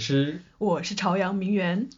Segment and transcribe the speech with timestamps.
[0.00, 1.90] 师，我是朝阳名媛。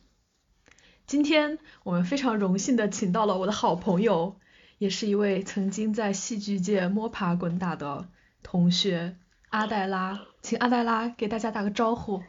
[1.06, 4.36] 今天我们非常荣幸的请到了我的好朋友，
[4.78, 8.08] 也是一位曾经在戏剧界摸爬滚打的
[8.42, 9.16] 同学
[9.50, 12.22] 阿黛拉，请阿黛拉给大家打个招呼。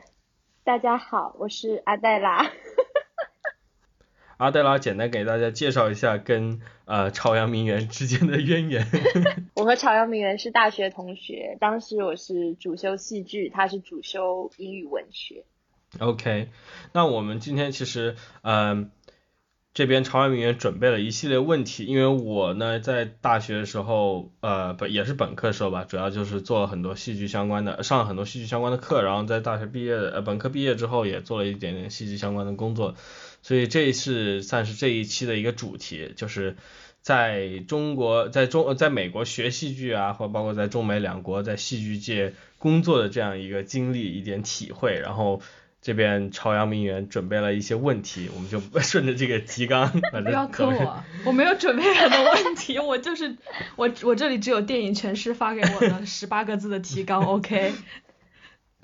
[0.63, 2.51] 大家好，我是阿黛拉。
[4.37, 8.85] 阿黛拉简单给大家介绍一下跟呃朝阳名媛之间的渊源。
[9.55, 15.45] 我和朝阳名媛是大学同学，当时我是主修戏剧，他是主修英语文学。
[15.99, 16.49] OK，
[16.91, 18.89] 那我们今天其实嗯
[19.75, 32.95] 这边朝阳名媛准备了一系列问题，因为我呢在大学的时候呃本也是本科时候吧，主要就是做了很多戏剧相关的，上了很多戏剧相关的课，然后在大学毕业呃本科毕业之后也做了一点点戏剧相关的工作。
[33.41, 36.55] 所以这是算是这一期的一个主题，就是
[37.01, 44.97] 在中国，在中，在美国学戏剧啊，或包括在中美两国在戏剧界工作的这样一个经历，一点体会。
[44.99, 45.41] 然后
[45.83, 49.91] 这边朝阳名媛准备了一些问题，我们就 顺着这个提纲。
[50.23, 53.37] 不要坑我，我没有准备很多问题，我就是
[53.75, 57.73] 我我这里只有电影全师发给我的 十八个字的提纲，OK。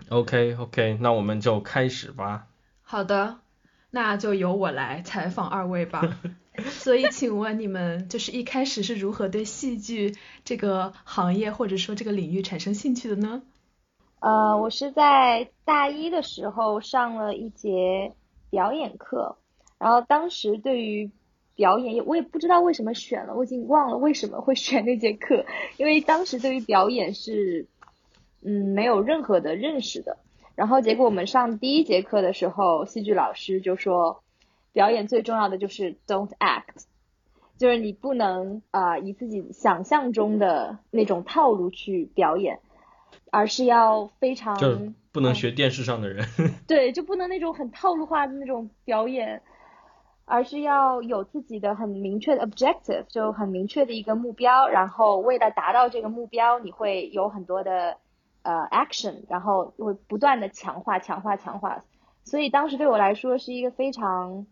[0.10, 2.46] OK OK，那我们就开始吧。
[2.84, 3.40] 好的。
[3.92, 6.20] 那就由我来采访二位吧。
[6.70, 10.16] 所以，请问你们就是一开始是如何对戏剧
[10.46, 13.42] 这个行业或者说这个领域产生兴趣的呢？
[14.20, 18.14] 呃，我是在大一的时候上了一节
[18.50, 19.38] 表演课，
[19.78, 21.10] 然后当时对于
[21.56, 25.46] 表演，我也不知道为什么选了，我已经忘了为什么会选那节课，
[25.78, 27.68] 因为当时对于表演是
[28.42, 30.18] 嗯没有任何的认识的。
[30.56, 34.22] 然后结果我们上第一节课的时候，戏剧老师就说，
[34.74, 36.84] 表演最重要的就是 don't act，
[37.58, 42.60] 就是你不能啊以自己想象中的那种套路去表演，
[43.32, 44.78] 而是要非常就
[45.12, 46.26] 不能学电视上的人，
[46.68, 49.42] 对，就不能那种很套路化的那种表演，
[50.26, 57.98] 而是要有自己的很明确的 objective，就很明确的一个目标，然后为了达到这个目标，你会有很多的。
[58.42, 61.84] 呃，action，然后会不断的强化、强化、强化，
[62.24, 64.48] 所以当时对我来说是一个非常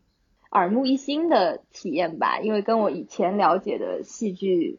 [0.52, 4.78] 耳目一新的体验吧，因为跟我以前了解的戏剧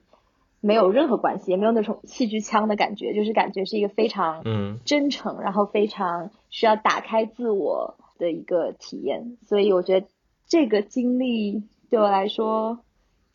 [0.60, 10.06] 没有任何关系，也没有那种戏剧腔的感觉，就是感觉是一个非常嗯真诚，然后非常需要打开自我的一个体验，所以我觉得
[10.46, 12.80] 这个经历对我来说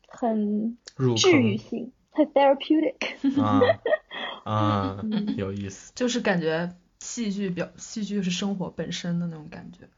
[0.07, 0.77] 很
[1.17, 1.91] 治愈性。
[2.15, 3.59] 很 therapeutic 啊
[4.45, 5.03] 啊，
[5.35, 9.89] 有意思，就是感觉戏剧表戏剧是生活本身的那种感觉。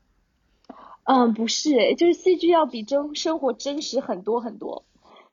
[1.04, 4.86] 嗯，不是诶，就是戏剧要比真生活真实很多很多。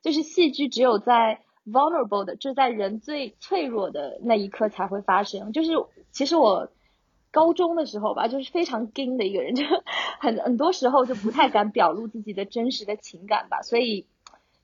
[0.02, 5.52] 就是戏剧只有在 vulnerable 的，就是在人最脆弱的那一刻才会发生。
[5.52, 5.72] 就是
[6.10, 6.68] 其实我
[7.30, 9.64] 高中的时候吧，就是非常 g 的一个人，就
[10.20, 14.06] 很很多时候就不太敢表露自己的真实的情感吧，所以。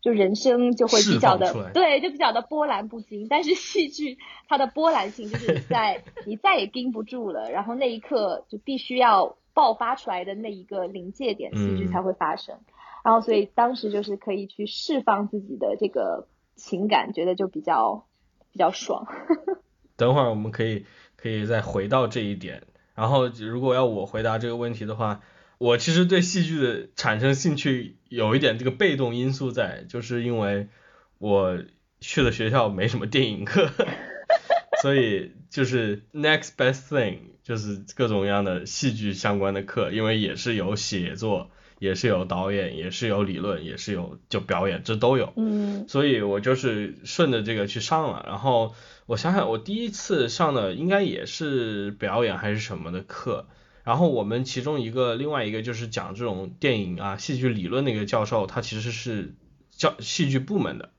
[0.00, 3.26] 就人生就会比较的对，就比较的波澜不惊。
[3.28, 4.16] 但是戏剧
[4.48, 12.60] 它的波澜性就是在你再也盯不住了，然后那一刻就必须要爆发出来的那一个临界点，戏剧才会发生。
[13.02, 18.06] 然后所以当时就是可以去释放自己的这个情感，觉得就比较
[18.52, 19.06] 比较爽。
[19.96, 20.84] 等会儿我们可以
[21.16, 22.64] 可以再回到这一点。
[22.94, 25.22] 然后如果要我回答这个问题的话。
[25.60, 30.68] 我其实对戏剧的产生兴趣有一点这个被动因素在，就是因为
[31.18, 31.58] 我
[31.98, 33.68] 去的学校没什么电影课，
[34.82, 45.32] 所以就是 next best thing 就是各种各样的戏剧相关的课，因为也是有写作，也是有导演，也是有理论，也是有就表演，这都有。
[45.36, 45.86] 嗯。
[45.88, 48.74] 所以我就是顺着这个去上了，然后
[49.06, 53.46] 我想想，我第一次上的应该也是表演还是什么的课。
[53.84, 59.34] 然后我们其中一个另外一个就是讲这种电影啊戏剧理论那个教授，他其实是
[59.70, 60.90] 教戏剧部门的，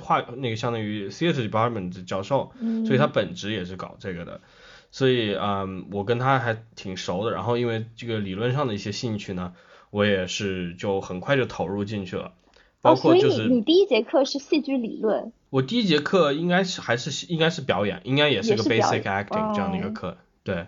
[0.00, 2.52] 画那个相当于 theater department 的教授，
[2.86, 4.40] 所以他本职也是搞这个的，
[4.90, 7.32] 所以嗯我跟他还挺熟的。
[7.32, 9.52] 然后因为这个理论上的一些兴趣呢，
[9.90, 12.32] 我也是就很快就投入进去了。
[12.80, 20.66] 包括就是你第一节课是戏剧理论，我第一节课应该是还是应该是表演，应该也是个 basic acting 这样的一个课，对。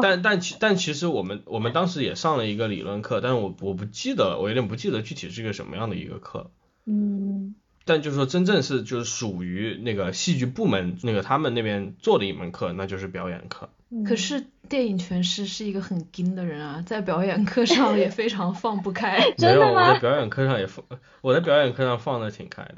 [0.00, 6.50] 但但其但其实我们我们当时也上了一个理论课，但是我我不记得了，我有点不记得具体是一个什么样的一个课。
[6.86, 7.54] 嗯。
[7.84, 13.68] 但就是说真正是就是属于那个戏剧部门那个他们那边做的一门课，那就是表演课。
[14.06, 19.18] 可是电影诠释是一个很精的人啊，在表演课上也非常放不开。
[19.36, 20.82] 没有，我在表演课上也放，
[21.20, 22.76] 我在表演课上放的挺开的。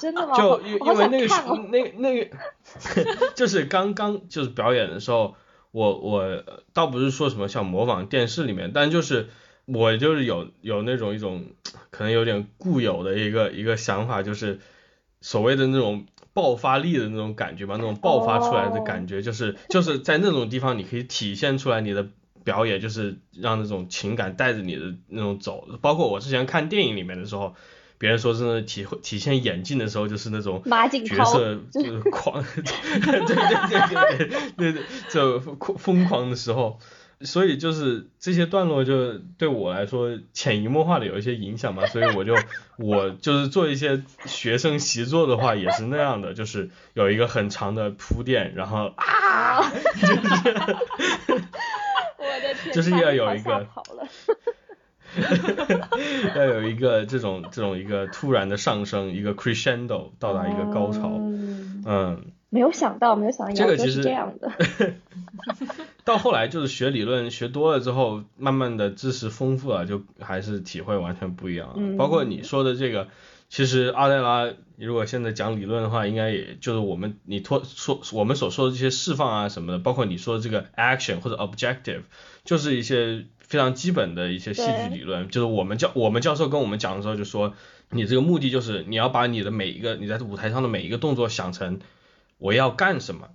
[0.00, 0.36] 真的吗？
[0.36, 2.36] 就因因为那个时候那那个
[3.34, 5.34] 就是刚刚就是表演的时候。
[5.72, 6.42] 我我
[6.72, 9.28] 倒不是说什么想模仿电视里面，但就是
[9.66, 11.44] 我就是有有那种一种
[11.92, 14.58] 可能有点固有的一个一个想法，就是
[15.20, 22.06] 所谓的那种爆发力的那种感觉吧，那种爆发出来的感觉，就是就是在那种地方你可以体现出来你的
[22.44, 27.54] 表演，就是让那种情感带着你的那种走，包括我之前看电影里面的时候。
[27.98, 34.26] 别人说真的体体现演技的时候，就是那种角色就是狂， 对对对对
[34.56, 35.38] 对对，就
[35.76, 36.78] 疯狂的时候，
[37.22, 42.34] 所以就是这些段落就对我来说潜移默化的有一些影响嘛，所以我就
[42.78, 49.60] 我就是做一些学生习作的话也是那样的，就是有一个很长的铺垫，然后啊，
[50.00, 50.14] 就是
[52.18, 53.66] 我的天， 就是要有一个。
[56.36, 61.10] 要有一个这种这种一个突然的上升，一个 crescendo 到达一个高潮，
[61.84, 64.52] 嗯，没有想到，没有想到这个其实这样的。
[66.10, 71.72] 到后来就是学理论学多了之后，慢慢的知识丰富了，就还是体会完全不一样。
[71.76, 73.08] 嗯，包括你说的这个，
[73.48, 82.02] 其实阿黛拉如果现在讲理论的话，应该也就是我们你托说我们所说的这些释放啊什么的，包括你说的这个 action 或者 objective，
[82.44, 83.26] 就是一些。
[83.50, 87.52] 非常基本的一些戏剧理论，就是我们教我们教授跟我们讲的时候就说，
[87.90, 91.80] 你这个目的就是你要把你的每一个你在舞台上的每一个动作想成
[92.38, 93.30] 我要干什么，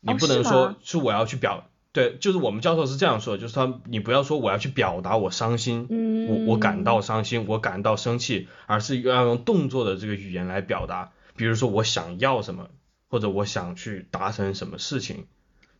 [0.00, 12.68] 你不能说是我要去表，对，就是我们教授是这样说，就是他你不要说我要去表达我伤心，嗯我我感到伤心，我感到生气，而是要用动作的这个语言来表达，比如说我想要什么，
[13.08, 15.26] 或者我想去达成什么事情，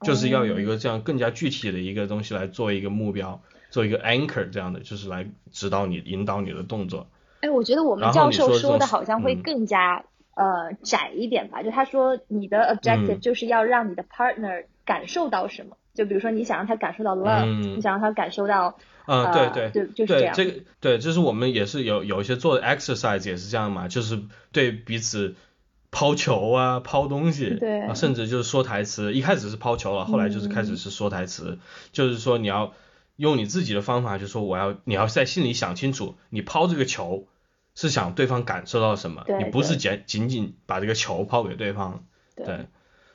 [0.02, 3.40] 就是要有一个这样更加具体的一个东西来做一个目标。
[3.70, 7.06] 做一个 anchor 这样的，就是来指导你、引导你的动作。
[7.40, 10.04] 哎，我觉得我们教授说的好像会更加
[10.34, 11.62] 呃窄一点吧。
[11.62, 15.76] 就他说你的 objective 就是要让你的 partner 感受到什么。
[15.94, 18.76] 就比如说你想让他感受到 love，你想让他感受到
[19.06, 20.34] 嗯，对对对，就是这样。
[20.34, 24.20] 这个对，就是我们也是有有一些做的 exercise 也是这样嘛，就是
[24.52, 25.34] 对彼此
[25.90, 29.12] 抛球啊、抛东西，对，甚至就是说台词。
[29.12, 31.58] 一开始是抛球了，后来就是开始是说台词，
[31.92, 32.72] 就是说你要。
[33.16, 37.26] 用你自己的方法，就说我要，你要在心里想清楚，你抛这个球
[37.74, 42.68] 是想对方感受到什么，你不是仅仅仅把这个球抛给对方，对，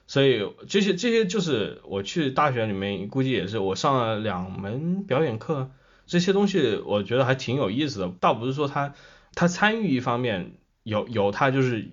[0.07, 5.71] 所以这些这些就是我去大学里面估计也是我上了两门表演课，
[6.05, 8.93] 这些东西我觉得还挺有意思的，倒不是说他
[9.33, 10.53] 他参与一方面
[10.83, 11.89] 有有他就是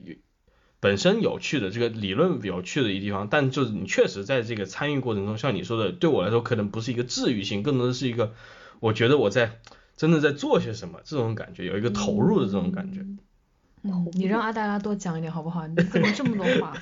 [0.80, 8.34] 本身有趣的这个理论有趣的一地方，但就是你确实在这个参与过程中，像你说的，对我来说可能不是一个治愈性，更多的是一个，
[8.80, 9.60] 我觉得我在
[9.96, 13.00] 真的在做些什么这种感觉，有一个投入的这种感觉。
[13.84, 15.66] 嗯，你让阿黛拉多讲一点好不好？
[15.66, 16.76] 你怎么这么多话？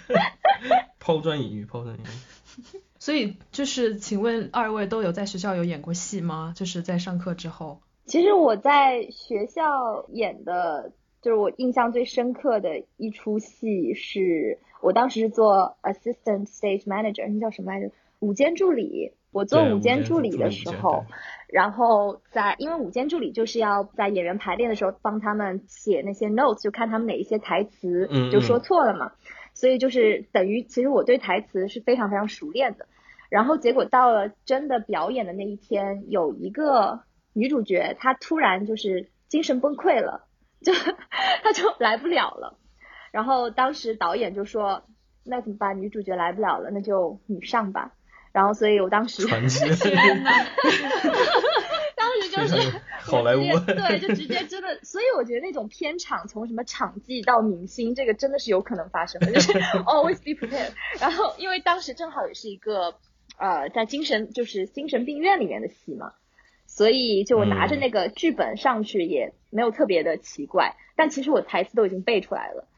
[1.01, 2.81] 抛砖引玉，抛砖引玉。
[3.01, 6.53] 所以就是，请问二位都有在学校有演过戏吗？
[6.55, 7.81] 就是在上课之后。
[8.05, 10.93] 其实我在学校演的。
[11.23, 17.91] 就是我印象最深刻的一出戏，是我当时是做 assistant stage manager，那叫什么来着？
[18.21, 19.13] 舞间助理。
[19.31, 21.05] 我做舞间助理的时候，
[21.47, 29.13] 然后在因为舞间助理就是要在演员排练的时候帮他们写那些 notes，就看他们哪一些台词就说错了嘛。
[29.55, 32.87] 所以就是等于其实我对台词是非常非常熟练的。
[33.29, 37.01] 然后结果到了真的表演的那一天，有一个
[37.33, 40.27] 女主角她突然就是精神崩溃了。
[40.63, 42.59] 就她就来不了了，
[43.13, 44.83] 然后当时导演就说，
[45.25, 45.81] 那怎么办？
[45.81, 47.93] 女主角来不了了，那就你上吧。
[48.33, 50.31] 然后所以我当时， 天呐，
[52.35, 59.53] 当时就是 好莱坞，对，就直接真的，所以我觉得那种片场从什么场记到明星，这个真的是有可能发生的，就是
[59.87, 60.73] always be prepared。
[61.01, 62.95] 然后因为当时正好也是一个
[63.39, 66.13] 呃在精神就是精神病院里面的戏嘛。
[66.73, 72.69] 所以就我拿着那个剧本上去也没有特别的奇怪，但其实我台词都已经背出来了。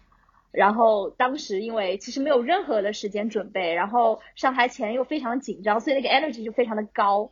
[0.50, 7.30] 然后当时因为其实没有任何的时间准备，然后上台前又非常紧张，所以那个 energy 就非常的高。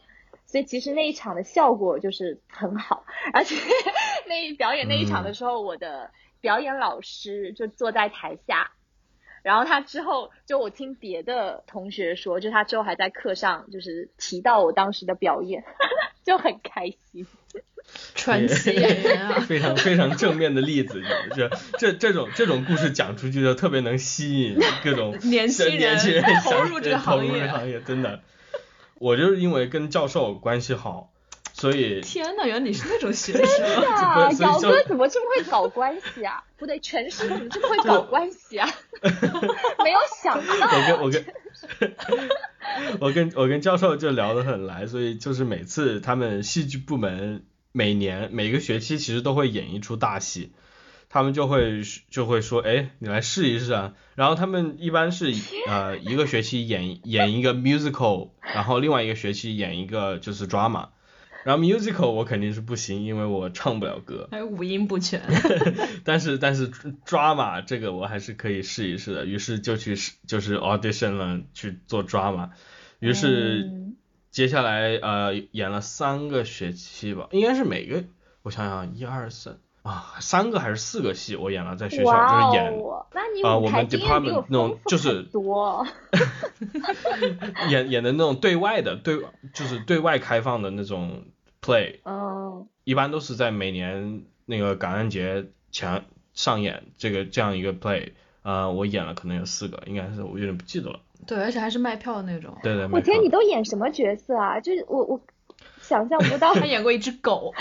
[0.50, 3.54] 所以其实那一场的效果就是很好，而且
[4.26, 8.72] 那一表演那一场的时候，我的表演老师就坐在台下。
[9.42, 15.62] 然后他之后就我听别的同学说，就他之后还在课上就是提到我当时的表演，
[16.26, 17.26] 就很开心。
[18.14, 21.00] 传奇演员啊， 非常非常正面的例子，
[21.34, 25.96] 这这这种这种故事讲出去就特别能吸引各种年轻人
[26.44, 28.20] 投入这个行业，行业真的。
[29.00, 31.10] 我就是因为跟教授关系好。
[31.52, 33.44] 所以天呐，原来你是那种学生。
[33.84, 36.42] 啊，姚哥怎么这么会搞关系啊？
[36.56, 38.68] 不对，全师怎么这么会搞关系啊？
[39.02, 41.24] 没有想到，我跟我跟
[43.00, 50.52] 我跟我跟教授就聊得很来，所以就是每次他们戏剧部门每年每个学期其实都会演一出大戏，
[51.10, 53.94] 他们就会就会说，哎，你来试一试啊。
[54.14, 55.34] 然后他们一般是
[55.66, 60.88] 呃一个学期演演一个 musical，然后另外一个学期演一个就是 drama。
[61.42, 64.28] 然后 musical 我肯定是不行，因为我唱不了歌。
[64.30, 65.22] 还有五音不全。
[66.04, 72.50] 但是但是 drama 这个我还是可以试一试的，于是就去试就是 audition 了去做 drama，
[72.98, 73.96] 于是嗯
[74.30, 78.04] 接下来呃演了三个学期吧，应该是每个
[78.42, 85.86] 我想想一二三啊三个还是四个戏我演了在学校哇就是演哦，那你啊我们 department 那种就是很多。
[87.70, 89.18] 演演的那种对外的对
[89.54, 91.24] 就是对外开放的那种
[91.62, 101.00] play，嗯，一般都是在每年那个感恩节前上演这个这样一个 play，呃，我演了可能有四个，应该是我有点不记得了。
[101.26, 102.56] 对，而且还是卖票的那种。
[102.62, 104.60] 对对，我天，你都演什么角色啊？
[104.60, 105.20] 就是我我
[105.80, 107.52] 想象不到他演过一只狗。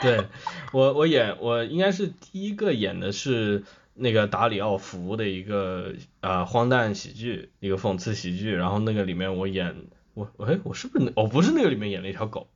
[0.02, 0.26] 对
[0.72, 3.64] 我我演我应该是第一个演的是
[3.94, 9.76] 那个达里奥福的一个呃荒诞喜剧，一个讽刺喜剧，然后那个里面我演
[10.14, 12.48] 我哎我是不是那我不是那个里面演了一条狗，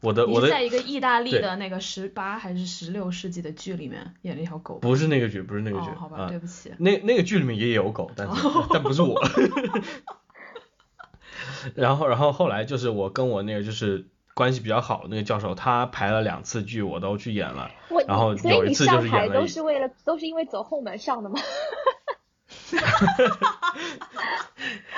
[0.00, 4.78] 我的我的在一个意大利的那个十八还是十六世纪的剧里面演了一条狗。
[4.78, 6.70] 不是那个剧不是那个剧哦，好吧，啊对不起。
[6.78, 9.20] 那那个剧里面也有狗，但是 但不是我。
[11.74, 17.70] 然后然后后来就是我跟我那个就是关系比较好的那个教授，他排了两次剧，我都去演了。
[17.88, 21.38] 我，然后有一次就是演了都是为了都是因为走后门上的吗？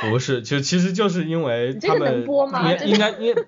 [0.00, 3.42] 不是，就其实就是因为他们应应该应该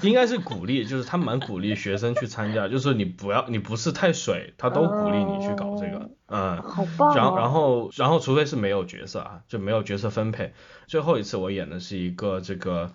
[0.00, 6.62] 应该是鼓励，就是他们蛮鼓励学生去参加，就是你不要你不是太水，他都鼓励你去搞这个，嗯。
[6.62, 7.14] 好棒、哦！
[7.16, 10.54] 然后，然后，然后，除非是没有角色啊，就没有角色分配。
[10.86, 12.92] 最后一次我演的是一个这个，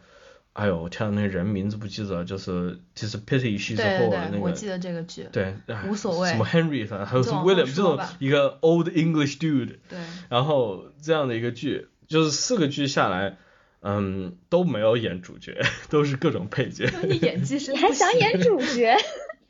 [0.57, 5.27] 哎呦，我天，那个人名字不记得，就是就是 Pity She's 对 a 对 Whore 对，那个，我记得这个剧。
[5.31, 9.99] 对，哎无所谓什么 Henry 反正还有什么 William 这种一个 Old English dude，对，
[10.29, 13.37] 然后这样的一个剧，就是四个剧下来，
[13.81, 15.61] 嗯，都没有演主角，
[15.91, 16.89] 都是各种配角。
[17.03, 18.97] 你演技是你还想演主角？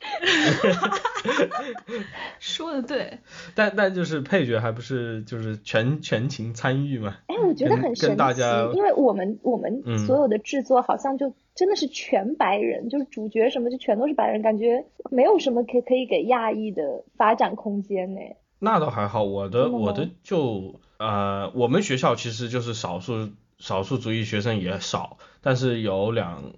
[2.40, 3.18] 说的对，
[3.54, 7.16] 但但就是配角还不是就是全全情参与嘛？
[7.26, 18.20] 哎，我觉得很神奇跟大家，因为我们我们嗯所有的制作好像就真的是全白人，就是主角什么就全都是白人，感觉没有什么可可以给亚裔的发展空间呢。
[18.60, 26.52] 那倒还好，我的的我的就呃，我们学校其实就是少数少数族裔学生也少，但是有两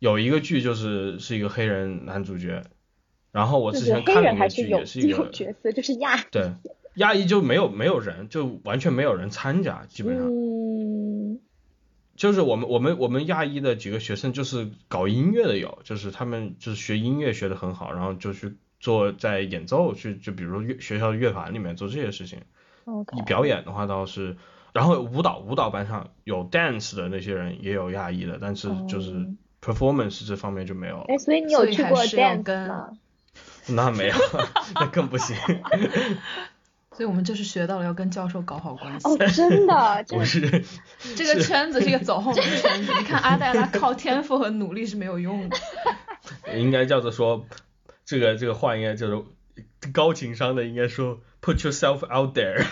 [0.00, 2.64] 有一个剧就是是一个黑人男主角，
[3.32, 6.24] 然后我之前看那个剧也是一个角色，就是亚裔。
[6.30, 6.52] 对
[6.94, 10.26] 亚裔就没有没有人就完全没有人参加，基本上。
[10.26, 11.38] 嗯，
[12.16, 22.40] 就是我们我们我们亚裔的几个学生就是搞音乐的有，就是他们就是学音乐学的很好，然后就去做在演奏去就比如乐学校的乐团里面做这些事情。
[22.86, 24.36] OK，你表演的话倒是，
[24.72, 29.26] 然后舞蹈舞蹈班上有 dance 的那些人也有亚裔的，但是就是哦
[29.62, 31.04] performance 这方面就没有了。
[31.06, 32.90] 哎，所以你有去过 dance 跟吗？
[33.74, 34.14] 那没有，
[34.74, 35.36] 那更不行。
[36.96, 39.08] 所以我们就是学到了要跟教授搞好关系。
[39.08, 40.64] 哦，真的，这不是，
[41.16, 45.56] 这个圈子是一个走后门的圈子，你看阿黛拉靠天赋和努力是没有用的。
[46.54, 47.46] 应该叫做说，
[48.04, 49.26] 这个这个话应该叫做
[49.92, 52.66] 高情商的，应该说 put yourself out there，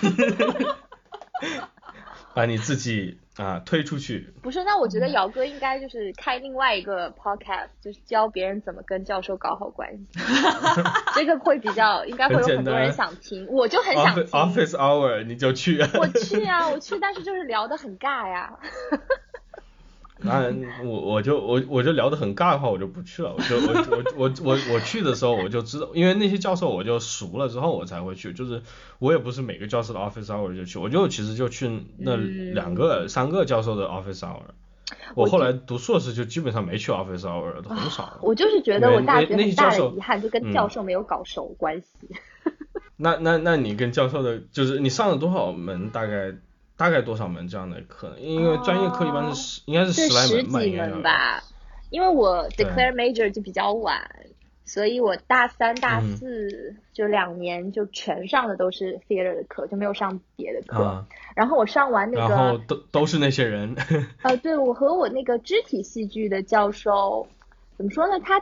[2.35, 4.33] 把你自己啊推出去。
[4.42, 10.18] 不是，那我嗯觉得姚哥应该就是开另外一个 podcast，就是教别人怎么跟教授搞好关系，
[11.14, 14.25] 这个会比较，应该会有很多人想听，我就很想听。
[14.26, 15.80] office hour 你就去。
[15.95, 18.59] 我去啊，我去，但是就是聊得很尬呀。
[20.20, 20.52] 那
[20.84, 23.34] 我我就我我就聊得很尬的话，我就不去了。
[23.37, 28.32] 我就我我我我我去的时候我就知道，因为那些教授我就熟了之后我才会去。
[28.32, 28.62] 就是
[28.98, 34.42] 我也不是每个教授的 office hour 就去，我就其实就去那嗯两个、三个教授的 office hour。
[35.14, 38.18] 我后来读硕士就基本上没去 office hour 了，都很少了。
[38.22, 42.08] 我就是觉得我大学那那很大些教授的遗憾，就跟嗯教授没有搞熟关系。
[42.96, 45.90] 那那那你跟教授的，就是你上了多少门？
[45.90, 46.34] 大概
[46.78, 48.20] 大概多少门这样的课呢？
[48.20, 51.02] 因为专业课一般是十、应该是是十来门吧，门。
[51.02, 51.42] 吧，
[51.90, 54.08] 因为我对 declare major 就比较晚，
[54.64, 60.85] 所以我大三、大嗯四就两年就全上的都是 theater 的课，就没有上别的课。
[60.85, 63.75] 啊，然后我上完那个然后个，都都是那些人。
[64.23, 67.26] 呃，对我和我那个肢体戏剧的教授，
[67.76, 68.23] 怎么说呢？
[68.25, 68.40] 他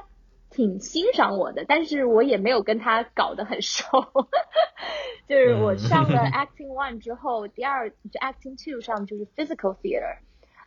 [0.51, 3.87] 挺欣赏我的，但是我也没有跟他搞得很熟。
[5.29, 10.19] 就是我上了 acting one 之后，第二就 acting two 上就是 physical theater，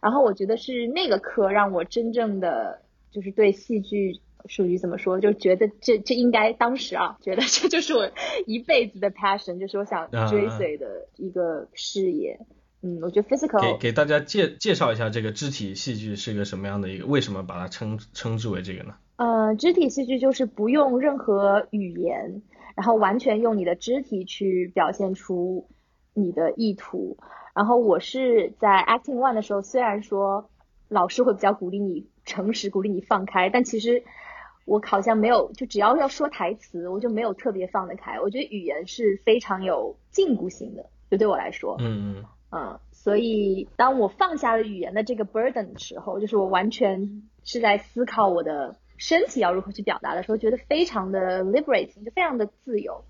[0.01, 8.11] 然后我觉得是那个课让我真正的就是对戏剧属于怎么说，就觉得这这应该当时啊，觉得这就是我
[8.45, 12.39] 一辈子的 passion，就是我想追随的一个事业。
[12.81, 18.95] 嗯，我觉得 physical 给给大家介介绍一下这个肢体戏剧是一个什么样的一个，为什么把它称称之为这个呢？
[19.19, 22.41] 呃，肢体戏剧就是不用任何语言，
[22.73, 25.67] 然后完全用你的肢体去表现出
[26.13, 27.17] 你的意图。
[27.53, 30.49] 然后我是在 acting one 的时候，虽然说
[30.87, 34.03] 老师会比较鼓励你诚实，鼓励你放开，但其实
[34.63, 38.21] 我好像没有，就只要要说台词，我就没有特别放得开。
[38.21, 41.75] 我觉得语言是非常有禁锢性的，就对我来说。
[41.79, 42.25] 嗯嗯。
[42.51, 53.03] 嗯，所以当我放下了语言的这个 burden 的时候，就是我完全是在思考我的身体要如何去表达的时候，觉得非常的 liberating，就非常的自由。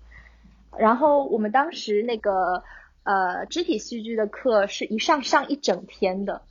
[0.78, 2.62] 然后我们当时那个
[3.02, 6.42] 呃肢体戏剧的课是一上上一整天的，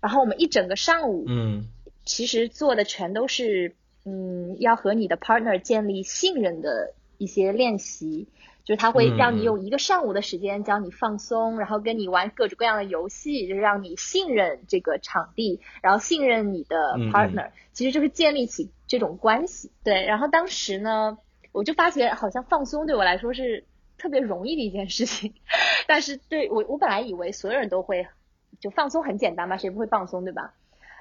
[0.00, 1.68] 然后我们一整个上午，嗯，
[2.04, 8.28] 其实做的全都是嗯要和你的 partner 建立信任的一些练习。
[8.66, 16.76] 就是他会让你用一个上午的时间教你放松，然后跟你玩各种各样的游戏，就是让你信任这个场地，然后信任你的
[17.12, 19.70] partner，其实就是建立起这种关系。
[19.84, 21.16] 对，然后当时呢，
[21.52, 23.64] 我就发觉好像放松对我来说是
[23.98, 25.34] 特别容易的一件事情，
[25.86, 28.08] 但是对我我本来以为所有人都会
[28.58, 30.54] 就放松很简单嘛，谁不会放松对吧？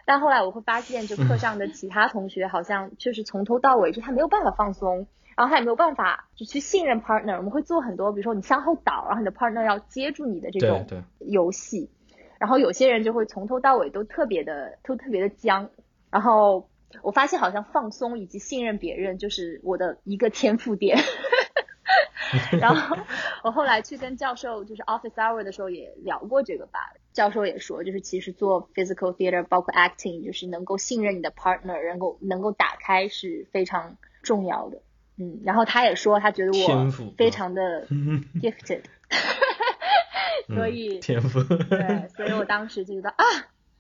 [0.06, 5.08] 但后来我会发现，就课上的其他同学好像就是从头到尾就他没有办法放松。
[5.36, 10.86] 然后他也没有办法就去信任 partner，我们会做很多，比如说你向后倒，然后你的 partner 要接住你的这种
[11.20, 11.90] 游戏。
[12.38, 15.70] 然后有些人就会从头到尾都特别的都特别的僵。
[16.10, 16.70] 然后
[17.02, 20.98] 我发现好像放松以及信任别人就是我的一个天赋点。
[22.60, 22.98] 然后
[23.44, 26.80] 我后来去跟教授就是 office hour 的时候也聊过这个吧，
[27.14, 34.82] 教授也说就是其实做 physical theater 包括 acting 就是能够信任你的 partner，能够能够打开是非常重要的。
[35.18, 37.88] 嗯，然后他也说，他觉得我非常的
[38.42, 38.84] gifted，
[40.54, 43.24] 所以 天赋对，所以我当时就觉得啊，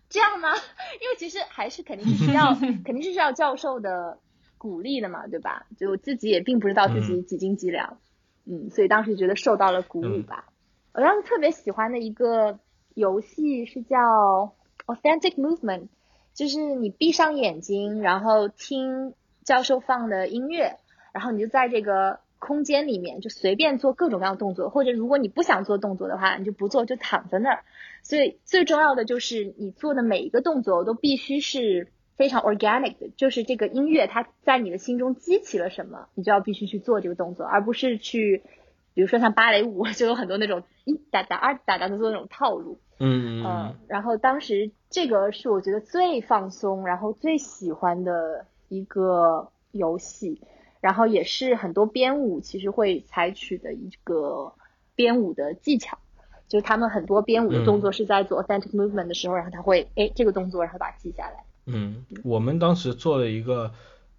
[0.09, 0.49] 这样吗？
[1.01, 4.19] 因为其实还是肯定是需要，肯定是需要教授的
[4.57, 5.65] 鼓励的嘛，对吧？
[5.77, 7.97] 就我自己也并不知道自己几斤几两，
[8.45, 10.45] 嗯，所以当时觉得受到了鼓舞吧。
[10.93, 12.59] 我当时特别喜欢的一个
[12.93, 13.97] 游戏是叫
[14.85, 15.89] Authentic Movement，
[16.33, 20.77] 就是你闭上眼睛，然后听教授放的音乐。
[21.15, 27.63] 然后你就在这个空间里面就随便做各种各样的动作，或者如果你不想做动作的话，你就不做，就躺在那儿。
[28.03, 38.43] 所以最重要的就是你做的每一个动作都必须是非常 organic 的，就是这个音乐它在你的心中激起了什么，你就要必须去做这个动作，而不是去，
[38.93, 42.77] 比如说像芭蕾舞 就有很多那种一哒哒二哒哒的做那种套路。
[42.99, 43.75] 嗯嗯。
[43.87, 50.41] 然后当时这个是我觉得最放松，然后最喜欢的一个游戏。
[50.85, 54.53] 然后也是很多编舞其实会采取的一个
[54.93, 55.97] 编舞的技巧，
[56.47, 61.43] 就是他们很多编舞的动作是在做 authentic movement 的时候，然后他会哎这个动作然后把它记下来。
[61.65, 63.71] 嗯，我们当时做了一个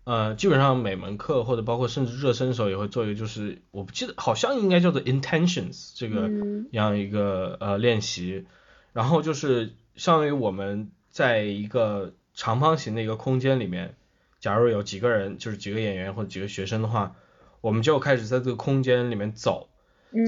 [0.03, 6.29] 呃，基本上每门课或者包括甚至热身的时候也会做一个，就是我不记得好像应该叫做 intentions 这个
[6.73, 8.45] 样一个呃练习，
[8.93, 13.95] 然后就是相当于我们在一个长方形的一个空间里面。
[14.47, 17.17] 假如有几个人，就是几个演员或者几个学生的话，
[17.61, 19.71] 我们就开始在这个空间里面走，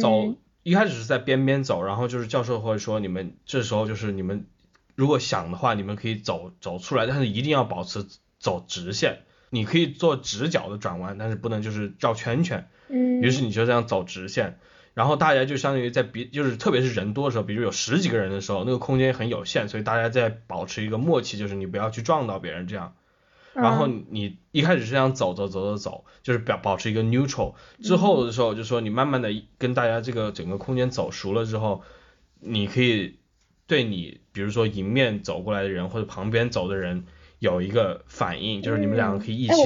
[0.00, 4.48] 走，一开始是在边边走，然后就是教授会说，你们这时候就是你们
[4.96, 8.04] 如果想的话，你们可以走走出来，但是一定要保持
[8.40, 12.68] 走直线，你可以做直角的转弯，但是不能就是绕圈圈。
[12.88, 13.22] 嗯。
[13.22, 14.58] 于是你就这样走直线，
[14.94, 22.96] 然后大家就相当于在别，就是特别是人多的时候，比如有十几个人的时候，那个空间很有限，所以大家在保持一个默契，就是你不要去撞到别人这样。
[23.60, 31.82] 然后你一开始是这样走走走走走，就是表保持一个 neutral，之后的时候就说你慢慢的跟大家这个整个空间走熟了之后，
[32.40, 33.16] 你可以
[33.66, 37.04] 对你比如说迎面走过来的人或者旁边走的人
[37.40, 39.56] 有一个反应，就是你们两个可以一起走，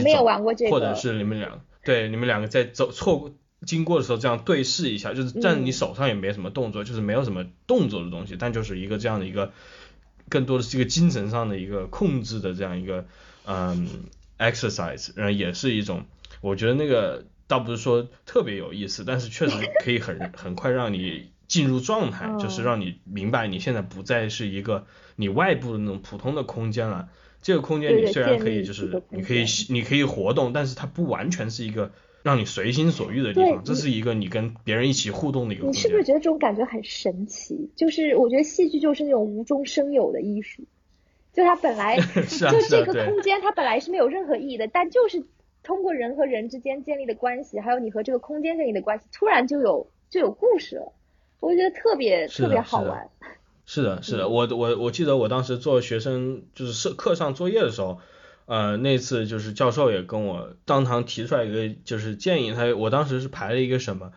[0.70, 3.34] 或者是你们两对你们两个在走错过
[3.66, 9.52] 经过的时候这样对视一下，就是但你手上也没什么动作，就是没有什么动作的东西，但就是一个这样的一个
[10.28, 13.06] 更多的是一个精神上的一个控制的这样一个。
[13.46, 14.04] 嗯
[14.38, 16.04] ，exercise，然后也是一种，
[16.40, 27.08] 我觉得那个倒不是说特别有意思，但是确实可以很 很快让你进入状态，就是让你明白你现在不再是一个你外部的那种普通的空间了，
[27.42, 36.04] 这个空间你虽然可以就是你可以你可以活动，但是它不完全是一个让你随心所欲的地方，这是一个你跟别人一起互动的一个空你是不是。
[36.04, 37.70] 觉得这种感觉很神奇？
[37.76, 40.62] 就是我觉得戏剧就是那种无中生有的艺术，
[41.32, 42.22] 就它本来 就
[42.60, 45.24] 是这个空间它本来是没有任何意义的，但就是
[45.62, 50.92] 通过人和人之间建立的关系，还有你和这个空间建立的关系，突然就有就有故事了，
[51.40, 53.08] 我觉得特别特别好玩。
[53.64, 54.30] 是的， 是的，嗯。
[54.32, 58.00] 我我我记得我当时做学生就是社课上作业的时候，
[58.46, 64.12] 呃，那次就是教授也跟我当堂提出来一个就是建议，他我当时是排了一个什么，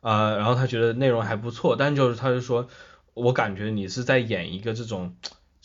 [0.00, 2.68] 呃，然后他觉得内容还不错，但就是他就说，
[3.12, 5.14] 我感觉你是在演一个这种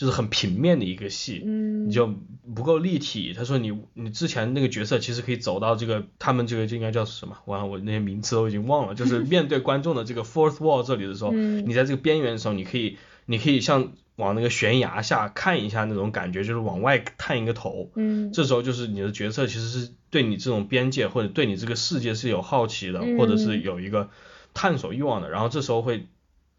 [0.01, 2.07] 就是很平面的一个戏，嗯你就
[2.55, 3.35] 不够立体。
[3.37, 7.37] 他说你你之前那个角色其实可以走到这个他们这个就应该叫什么？
[7.45, 8.95] 完了，我那些名词都已经忘了。
[8.95, 17.91] 就是 面对观众的这个 fourth wall 这里的时候，嗯你在这个边缘的时候，你可以你可以像往那个悬崖下看一下那种感觉，就是往外探一个头。
[17.95, 24.09] 嗯这时候就是你的角色其实是对你这种边界或者对你这个世界是有好奇的，嗯或者是有一个
[24.55, 26.07] 探索欲望的，然后这时候会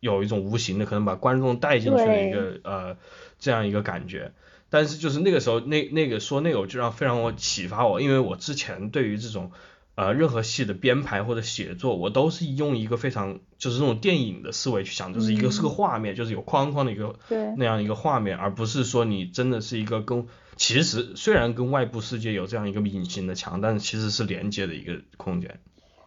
[0.00, 2.96] 有一种无形的可能把观众带进去的一个呃
[3.42, 4.32] 这样一个感觉。
[4.70, 9.50] 但是就是那个时候那那个说那个我就让非常我启发我，因为我之前对于这种
[9.96, 20.26] 呃任何戏的编排或者写作，我都是用一个非常就是这种电影的思维去想，就是一个是个画面，就是有框框的一个对那样一个画面，而不是说你真的是一个跟
[20.56, 25.60] 其实虽然跟外部世界有这样一个隐形的墙，但是其实是连接的一个空间。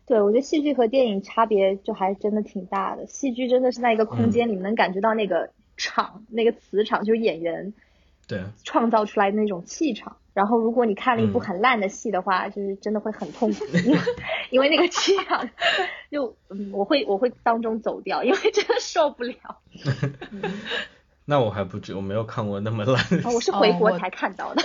[0.07, 3.05] 对，我觉得戏剧和电影差别就还真的挺大的。
[3.07, 7.73] 戏剧真的是在一个空间里面能感觉到那个场、那个磁场，就是演员
[8.27, 10.17] 对，创造出来的那种气场。
[10.33, 13.99] 然后，如果你看了一部嗯很烂的戏的话，就是真的会很痛苦，因为
[14.51, 15.49] 因为那个气场
[16.11, 19.35] 就嗯，我会我会当中走掉，因为真的受不了。
[21.23, 24.61] 那我还不知我没有看过那么烂的啊，我是回国才看到的。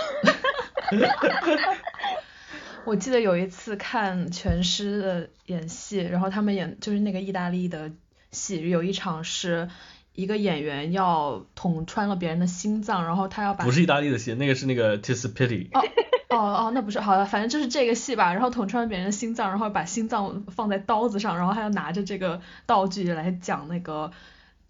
[2.83, 7.89] 我记得有一次看全师的演戏，然后他们演就是那个意大利的
[8.31, 9.69] 戏，有一场是
[10.13, 15.67] 一个演员要捅穿了别人的心脏，然后他要把不是意大利的戏，那个是那个 Tis Pity。
[15.73, 15.81] 哦
[16.29, 24.11] 哦哦，那不是好的，反正就是这个戏吧，然后捅穿了别人的心脏，然后把心脏放在刀子上，然后还要拿着这个道具来讲那个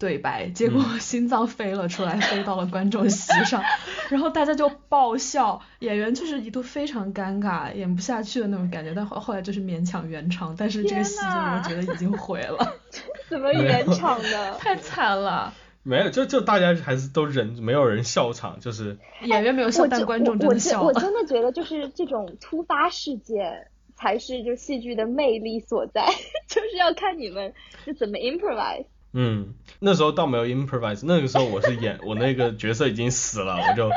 [0.02, 3.62] 对白，结果 心脏飞了出来，飞到了观众席上，
[4.10, 12.80] 然后大家就爆笑，演员就是一度非常尴尬，演不下去的那种感觉，但后后来就是勉强圆场，但是这个戏就我觉得已经毁了，
[13.30, 14.54] 怎么圆场的？
[14.58, 20.94] 太惨了，没有，就就大家还是都忍，没有人笑场，就是演员没有笑，但观众真我我我的笑了。
[20.94, 26.04] 真的觉得就是这种突发事件才是就戏剧的魅力所在，
[26.48, 28.86] 就是要看你们是怎么 improvise。
[29.12, 33.90] 嗯，那时候倒没有 improvise，那个时候我是演 我那个角色已经死了，我就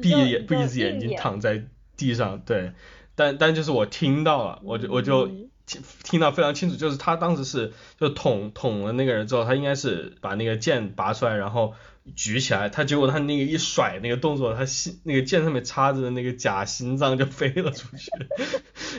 [0.00, 1.64] 闭眼就闭着眼睛躺在
[1.96, 2.72] 地上，对，
[3.14, 5.50] 但但就是我听到了，我就我就嗯。
[5.66, 11.72] 听听到非常清楚，就是他当时是就捅捅了那个人之后，他应该是把那个剑拔出来，然后
[12.14, 18.10] 举起来，他结果他那个一甩那个动作，他心那个剑上面插着的那个假心脏就飞了出去，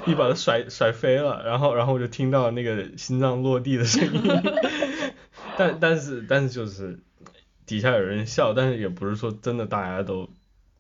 [0.11, 4.23] 一把它甩甩飞了，然后然后我就听到那个心脏落地的声音，
[5.59, 6.99] 但但是但是就是
[7.65, 10.29] 底下有人笑，但是也不是说真的大家都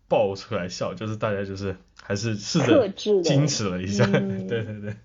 [0.07, 4.45] 爆出来笑，就是大家就是还是试着矜持了一下，嗯。
[4.47, 4.95] 对对对。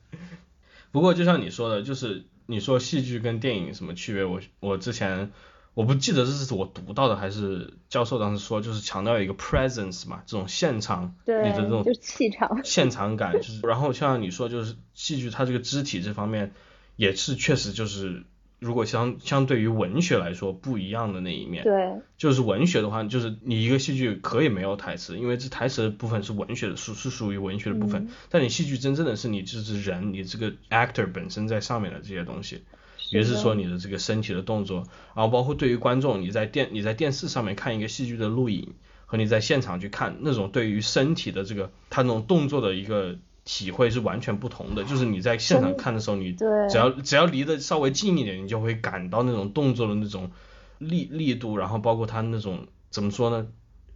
[0.92, 5.30] 不过就像你说的，就是你说戏剧跟电影什么区别，我我之前
[5.74, 12.59] 我不记得这是我读到的还是教授当时说，就是强调一个 presence 嘛，这种现场对你的这种就是气场。
[12.64, 16.52] 现场感，就是然后像你说就是戏剧它这个肢体这方面
[16.96, 18.24] 也是确实就是
[18.61, 28.05] 如果相相对于文学来说不一样的那一面，对，就是文学的话，就是你一个戏剧可以没有台词，因为这台词的部分是文学的，属是属于文学的部分。
[28.05, 28.09] 嗯。
[28.29, 32.62] 但你戏剧真正的是你就是人，你这个 actor 本身在上面的这些东西，
[33.11, 38.75] 也是说你的这个身体的动作，然后包括对于观众，你在电你在电视上面看一个戏剧的录影，
[39.07, 44.85] 和你在现场去看那种对于身体的这个他那种动作的一个体会是完全不同的。
[44.85, 50.31] 就是你在现场看的时候，你对只要只要离得稍微近一点，你就会感到那种动作的那种
[50.79, 53.48] 力力度，然后包括他那种怎么说呢，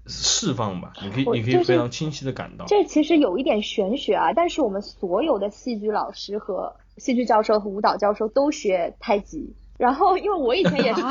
[0.07, 2.67] 释放吧，你可以你可以非常清晰的感到。
[2.67, 9.55] 这其实有一点玄学啊，但是我们所有的戏剧老师和戏剧教授和舞蹈教授都学太极。
[9.77, 11.03] 然后，因为我以前也是，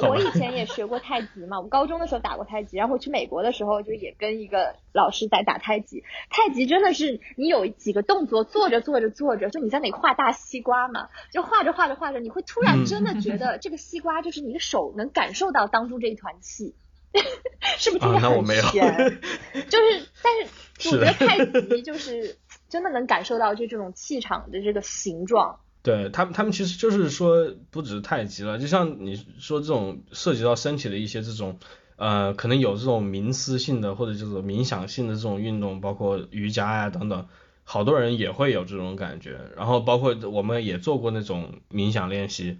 [0.00, 6.02] 对我以前也学过太极嘛，我高中的时候打过太极，然后我去美国的时候就也跟一个老师在打太极。
[6.30, 16.74] 太极真的是你有几个动作做着做着做着，就你在那里画大西瓜嘛，就画着画着画着，你会突然真的 觉得这个西瓜就是你的手能感受到当中这一团气，
[17.76, 18.62] 是不是听啊，着很那我没有。
[19.68, 22.38] 就是，但是我觉得太极就是
[22.70, 25.60] 真的能感受到就这种气场的这个形状。
[25.82, 31.58] 对他们，他们其实就是说，不只是太极了，就像你说这种涉及到身体的一些这种，
[31.96, 37.26] 呃，可能有这种冥思性的或者这种冥想性的这种运动，包括瑜伽呀、等等，
[37.64, 39.38] 好多人也会有这种感觉。
[39.56, 42.58] 然后包括我们也做过那种冥想练习，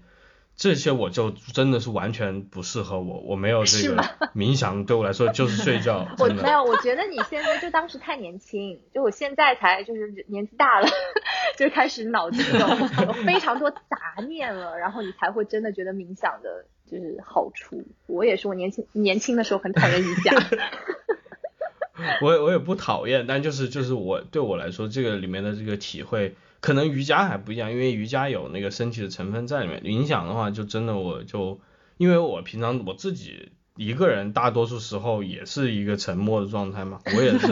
[0.58, 4.02] 这些我就真的是完全不适合我，我没有这个
[4.34, 10.88] 冥想对我来说就是睡觉， 我没有，我觉得你现在就当时太年轻，就我现在才就是年纪大了，
[11.56, 13.78] 就开始脑子里有有非常多杂
[14.26, 17.84] 念了，然后你才会真的觉得冥想的就是好处。
[18.06, 20.32] 我也是，我年轻年轻的时候很讨厌瑜伽。
[22.20, 29.80] 我也我也不讨厌，但就是就是我对我来说，这个里面的这个体会，可能瑜伽还不一样，因为瑜伽有那个身体的成分在里面。
[29.82, 31.60] 冥想的话，就真的我就，
[31.96, 37.46] 因为我平常我自己一个人，大多数时候也是一个沉默的状态嘛， 我也是，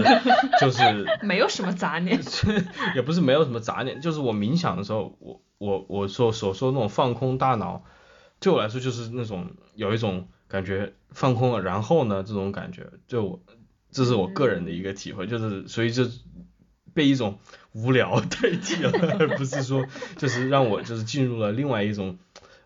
[0.60, 0.82] 就是
[1.22, 2.20] 没有什么杂念。
[2.96, 7.84] 也不是没有什么杂念，就是我冥想的时候，我我我说所说那种放空大脑，
[8.40, 13.40] 对我来说就是那种有一种感觉放空了，然后呢这种感觉，就我
[13.92, 16.04] 这是我个人的一个体会，就是所以就
[16.92, 17.38] 被一种
[17.76, 19.86] 无聊代替了，而不是说
[20.16, 22.16] 就是让我就是进入了另外一种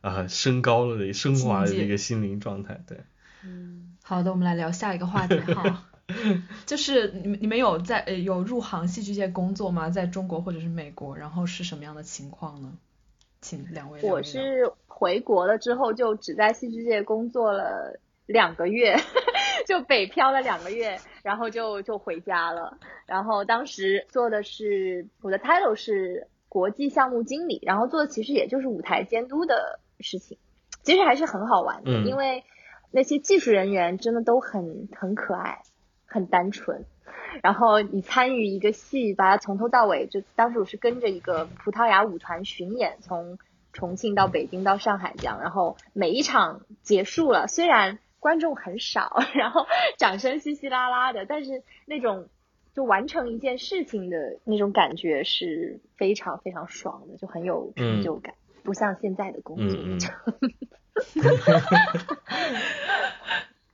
[0.00, 2.98] 啊、升高了的升华的一个心灵状态，对。
[4.02, 5.84] 好的，我们来聊下一个话题哈，
[6.66, 9.90] 就是你们你们有在呃有入行戏剧界工作吗？
[9.90, 12.72] 在中国或者是美国，然后是什么样的情况呢？
[13.40, 18.96] 请两位聊我是回国了之后，就只在戏剧界工作了两个月，
[19.66, 22.78] 就北漂了两个月，然后就就回家了。
[23.06, 30.38] 然后当时做的是我的 title 是国际项目经理，然后做的其实也就是舞台监督的事情，
[30.82, 32.44] 其实还是很好玩的，嗯因为
[32.90, 35.62] 那些技术人员真的都很很可爱，
[36.06, 36.84] 很单纯。
[37.42, 43.38] 然后你参与一个戏，把它从头到尾，就当时我是跟着一个葡萄牙舞团巡演，从
[43.72, 49.66] 重庆到北京到上海这样，然后每一场结束了，虽然观众很少， 然后
[49.98, 52.28] 掌声稀稀拉拉的，但是那种
[52.72, 59.80] 就完成一件事情的那种感觉是非常非常爽的，就很有成就感，不像现在的工作。
[59.82, 60.00] 嗯嗯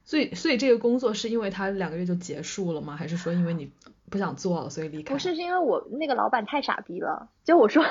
[0.04, 2.96] 所以所以这个工作是因为他两个月就结束了吗？
[2.96, 3.72] 还是说因为你
[4.10, 5.14] 不想做了所以离开？
[5.14, 7.28] 不是，是因为我那个老板太傻逼了。
[7.44, 7.82] 就我说，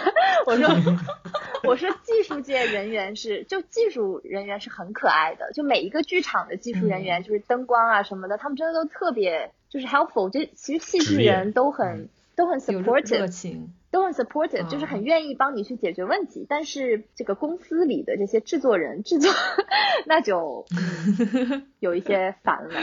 [0.45, 0.67] 我说，
[1.67, 5.51] 我说，技术界人员是，就技术人员是很可爱的。
[5.54, 10.30] 就每一个剧场的技术人员，嗯就是灯光啊什么的，他们真的都特别就是 helpful。
[10.30, 16.45] 就其实戏剧人都很都很 supportive，情，都很 supportive，、啊就是很愿意帮你去解决问题。
[16.49, 19.32] 但是这个公司里的这些制作人制作，
[20.06, 22.82] 那就、 嗯有一些烦了。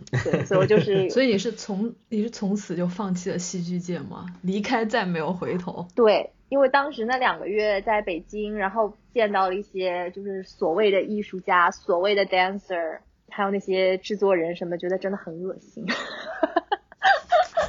[0.24, 4.26] 对，所以我就是所以你是从你是从此就放弃了戏剧界吗？
[4.42, 5.86] 离开再没有回头？
[5.94, 15.84] 对，因为当时那两个月在北京，然后见到了一些就是所谓的艺术家、所谓的 dancer，还有那些制作人什么，觉得真的很恶心。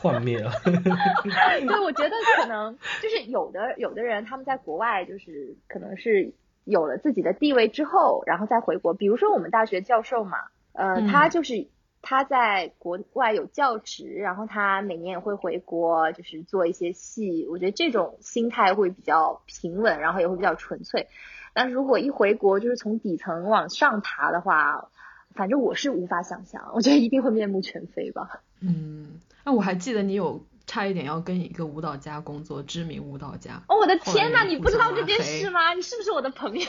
[0.02, 0.52] 幻灭了。
[0.64, 6.32] 对，我觉得可能就是有的有的人他们在国外就是可能是
[6.64, 8.94] 有了自己的地位之后，然后再回国。
[8.94, 10.38] 比如说我们大学教授嘛，
[10.74, 11.68] 呃，嗯他就是
[12.08, 17.48] 他在国外有教职，然后他每年也会回国，就是做一些戏。
[17.50, 21.08] 我觉得这种心态会比较平稳，然后也会比较纯粹。
[21.54, 24.90] 但是如果一回国就是从底层往上爬的话，
[25.34, 28.42] 反正我是无法想象，我觉得一定会面目全非吧。
[28.62, 33.64] 嗯，那我还记得你有差一点要跟一个舞蹈家工作，知名舞蹈家。
[33.68, 35.74] 哦，我的天呐，你不知道这件事吗？
[35.74, 36.68] 你是不是我的朋友？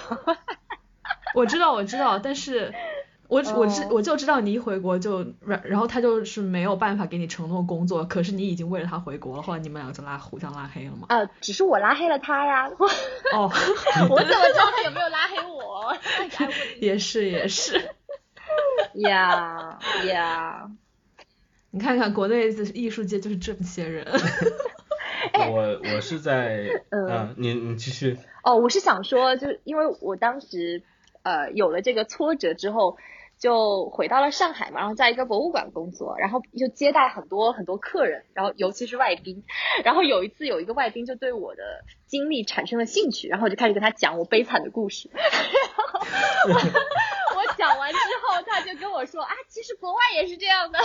[1.36, 2.72] 我知道，我知道，但是
[3.28, 11.06] 我我知哦我就知道你一回国就然然后他就是没有办法给你承诺工作，可是你已经为了他回国了，后来你们俩就拉互相拉黑了嘛？
[11.08, 12.68] 呃，只是我拉黑了他呀，
[13.34, 15.88] 哦，我怎么知道他有没有拉黑我？
[15.88, 17.90] 哎也是也是，
[18.94, 20.70] 呀呀，
[21.70, 24.06] 你看看国内的艺术界就是这么些人，
[25.50, 28.16] 我我是在， 嗯啊，你你继续。
[28.42, 30.82] 哦，我是想说，就因为我当时
[31.22, 32.96] 呃有了这个挫折之后，
[33.38, 39.44] 就回到了上海嘛，然后在一个博物馆工作，然后就接待很多很多客人，然后尤其是外宾。
[39.84, 41.62] 然后有一次有一个外宾就对我的
[42.06, 45.10] 经历产生了兴趣，然后我就开始跟他讲我悲惨的故事。
[45.14, 45.22] 然
[45.76, 46.00] 后
[46.48, 46.54] 我
[47.36, 50.78] 我讲完之后，他就跟我说啊，其实国外也是这样的。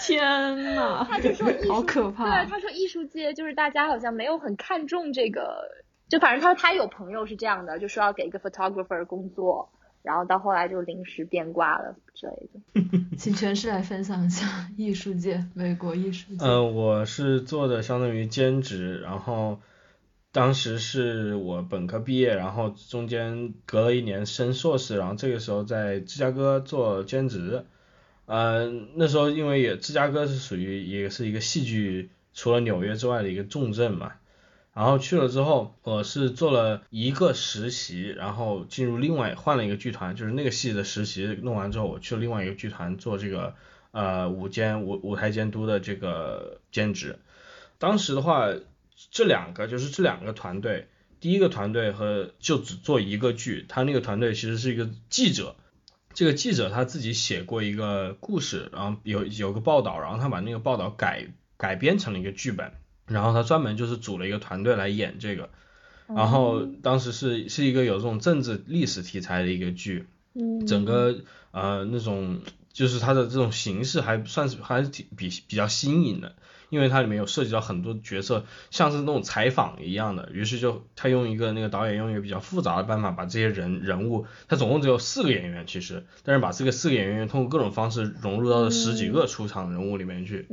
[0.00, 5.68] 天呐，他就说艺术，好可怕对，他说艺术界就是大家好像没有很看重这个，
[6.08, 9.70] 就反正他说他有朋友是这样的，就说要给一个 photographer 工作，
[10.02, 12.90] 然后到后来就临时变卦了之类的。
[13.16, 16.44] 请全师来分享一下艺术界，美国艺术界。
[16.44, 19.60] 嗯，我是做的相当于兼职，然后
[20.32, 27.64] 当时是我本科毕业，然后中间隔了一年升硕士，然后这个时候在芝加哥做兼职。
[28.26, 34.14] 嗯，那时候因为也芝加哥是属于也是一个戏剧除了纽约之外的一个重镇嘛。
[34.74, 43.54] 然后去了之后，我是做了一个实习，然后进入另外换了一个剧团，就是那个戏的实习弄完之后，我去了另外一个剧团做这个
[43.90, 47.18] 呃舞监舞舞台监督的这个兼职。
[47.78, 48.48] 当时的话，
[49.10, 50.88] 这两个就是这两个团队，
[51.20, 55.56] 第一个团队和就只做一个剧，他那个团队其实是一个记者，
[56.14, 61.26] 这个记者他自己写过一个故事，然后有有个报道，然后他把那个报道改
[61.58, 62.72] 改编成了一个剧本。
[63.06, 65.50] 然后他专门就是组了一个团队来演这个，
[66.06, 70.06] 然后当时是是一个有这种政治历史题材的一个剧，
[70.66, 72.40] 整个呃那种
[72.72, 76.34] 就是它的这种形式还算是还是挺比比较新颖的。
[76.72, 90.46] 因为它里面有涉及到很多角色，像是那种采访一样的，于是就他用一个那个导演用一个比较复杂的办法，把这些人人物，他总共只有四个演员其实，但是把这个四个演员通过各种方式融入到了十几个出场人物里面去，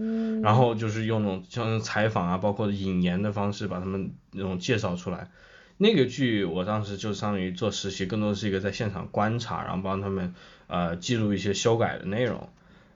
[0.44, 5.30] 然后就是用那种像采访啊，包括引言的方式把他们那种介绍出来。
[5.78, 10.34] 那个剧我当时就相当于做实习，更多是一个在现场观察，然后帮他们
[10.68, 12.50] 呃记录一些修改的内容。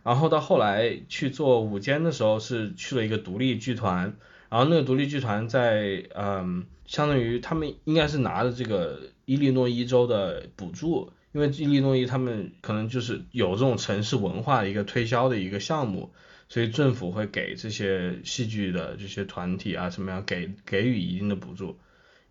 [0.03, 4.15] 然后到后来去做舞间的时候，是去了一个独立剧团，
[4.49, 16.11] 然后那个独立剧团在嗯，相当于他们应该是拿着这个伊利诺伊州的补助，因为伊利诺伊他们可能就是有这种城市文化的一个推销的一个项目，
[16.49, 21.77] 所以政府会给这些戏剧的这些团体啊什么样给给予一定的补助，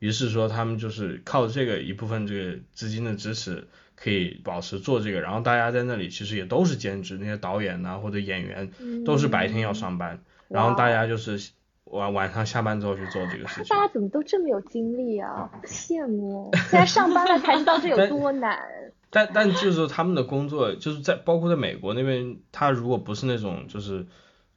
[0.03, 3.69] 于是说他们就是靠这个一部分这个资金的支持。
[3.95, 8.73] 可以保持做这个，然后大家在那里其实也都是兼职，那些导演呐或者演员
[9.05, 11.38] 都是白天要上班，然后大家就是
[11.85, 13.69] 晚晚上下班之后去做这个事情。
[13.69, 15.49] 大家怎么都这么有精力啊？
[15.62, 16.51] 羡慕！
[16.53, 18.59] 现在上班了才知道这有多难。
[19.11, 24.07] 但但就是他们的工作，就是在包括在美国那边，他如果不是那种就是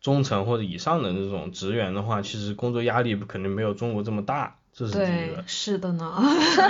[0.01, 4.57] 中层或者以上的那种职员的话，其实工作压力肯定没有中国这么大。
[4.75, 6.21] 这是第一个，是的呢，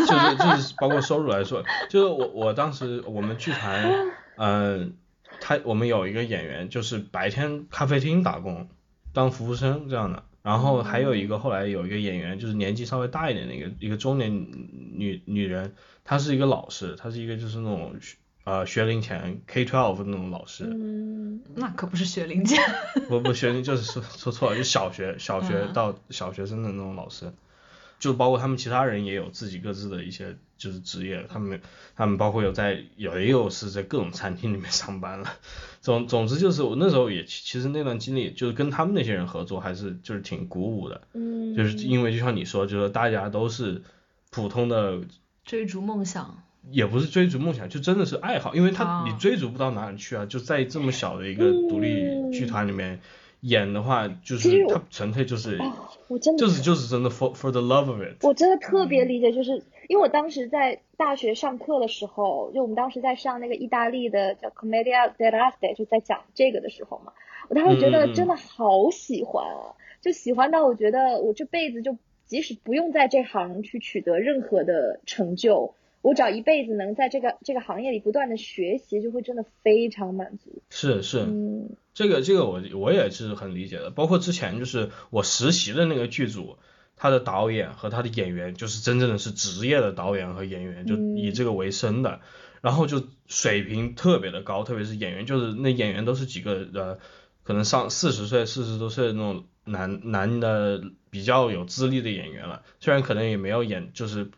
[0.07, 4.93] 就是 就是包括收入来说，就是我我当时我们剧团，嗯，
[5.41, 8.69] 他我们有一个演员就是白天咖啡厅打工
[9.11, 17.95] 当服务生这样的，然后还有一个后来有一个演员就是年纪稍微大一点的一个一个中年女女人，她是一个老师，她是一个就是那种
[18.43, 22.61] 呃学龄前 K twelve 那种老师，嗯，那可不是学龄前，
[23.09, 27.33] 不不学龄就是说说错了，就小学小学到小学生的那种老师。
[27.99, 31.62] 就包括他们其他人也有自己各自的一些就是职业，他们
[31.95, 35.34] 他们包括有在有也有是在各种餐厅里面 上班了，
[35.81, 43.81] 总总之就是我那时候也其实那段经历就是跟他们那些人合作还是就是挺鼓舞的，嗯，就是因为就像你说，就是大家都是
[44.29, 45.01] 普通的
[45.43, 52.99] 追逐梦想，也不是追逐梦想，就真的是爱好，因为他你追逐不到哪里去啊，就在这么小的一个独立剧团里面。
[53.45, 55.60] 演的话就是他纯粹就是，
[56.08, 58.25] 我真的就是就是真的 for for the love of it。
[58.25, 67.13] 我真的特别理解，就是因为我当时在大学上课的时候，就我们当时在上那个意大利的叫 Commedia dell'arte，就在讲这个的时候嘛，
[67.47, 75.75] 我当时觉得真的好喜欢啊，就喜欢到我觉得我这辈子就即使不用在这行去取得任何的成就。
[76.05, 80.61] 我只要一辈子能在这个这个行业里不断的学习，就会真的非常满足。
[80.69, 83.89] 是是，嗯，这个这个我我也是很理解的。
[83.89, 86.59] 包括之前就是我实习的那个剧组，
[86.95, 92.19] 他的导演和他的演员就是真正的是职业的导演和演员，就以这个为生的，
[92.61, 96.99] 然后就水平特别的高，特别是演员，就是那演员都是几个呃，
[97.41, 104.30] 可能上四十岁、四十多岁的那种男男的比较有资历的演员了，虽然可能也没有演就是。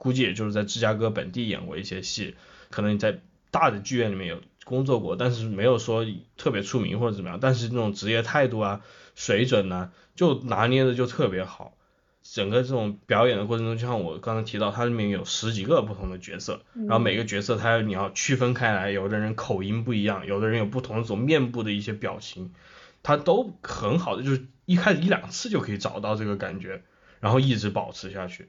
[0.00, 2.34] 估计也就是在芝加哥本地演过一些戏，
[2.70, 3.20] 可能你在
[3.50, 6.06] 大的剧院里面有工作过，但是没有说
[6.38, 7.38] 特别出名或者怎么样。
[7.38, 8.80] 但是那种职业态度啊、
[9.14, 11.76] 水准呢，就拿捏的就特别好。
[12.22, 22.54] 整个这种表演的过程中，就像我刚才提到，它里面有十几个不同的角色，然后每个角色他你要区分开来，有的人口音不一样，有的人有不同的这种面部的一些表情，
[23.02, 26.82] 他都很好的，就是一开始一两次就可以找到这个感觉，
[27.20, 28.48] 然后一直保持下去。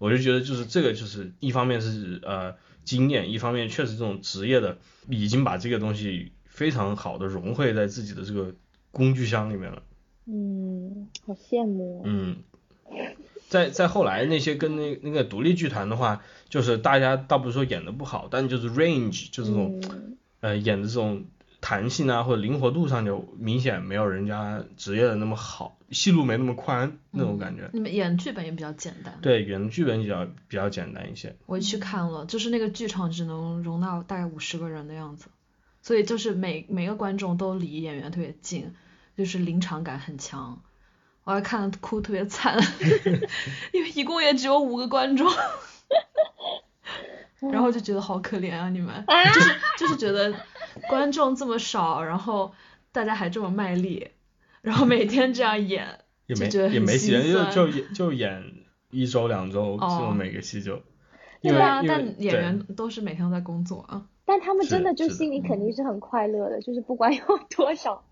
[0.00, 4.78] 我就觉得就是这个就是一方面是呃经验，一方面确实这种职业的
[5.08, 8.54] 已经把这个东西非常好的融汇在自己的这个
[8.90, 9.82] 工具箱里面了。
[10.24, 12.02] 嗯，好羡慕。
[12.06, 12.38] 嗯。
[13.48, 21.24] 在在后来那些跟那那个独立剧团的话，就是大家倒不是说演的不好，但就是 range 就这种、嗯呃演的这种
[21.60, 27.68] 弹性啊或者灵活度上就明显没有人家职业的那么好，戏路没那么宽那种感觉。
[27.72, 29.18] 你们演剧本也比较简单。
[29.22, 31.36] 对，演的剧本比较比较简单一些。
[31.46, 35.26] 我去看了，就是那个剧场只能容纳大概五十个人的样子，
[35.82, 38.74] 所以就是每每个观众都离演员特别近，
[39.16, 40.62] 就是临场感很强。
[41.24, 42.58] 我还看得哭特别惨，
[43.72, 45.30] 因为一共也只有五个观众，
[47.40, 50.34] 然后就觉得好可怜啊你们，就是就是觉得
[50.88, 52.52] 观众这么少，然后
[52.92, 54.08] 大家还这么卖力，
[54.60, 55.86] 然后每天这样演，
[56.26, 58.44] 也没就觉得很也没戏，就就演就演
[58.90, 60.82] 一周两周，就每个戏就，
[61.42, 64.06] 对啊，但演员都是每天都在工作啊。
[64.26, 67.24] 但他们真的就心里肯定是很快乐的，就是不管有
[67.56, 68.04] 多少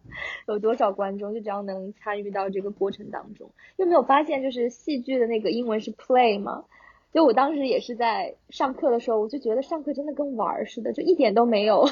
[0.49, 6.65] 有多少观众，就只要能参与到这个过程当中，有没有发现就是戏剧的那个英文是 play 吗？
[7.13, 11.89] 就我当时也是在上课的时候，我就觉得上课真的跟玩儿似的，就一点都没有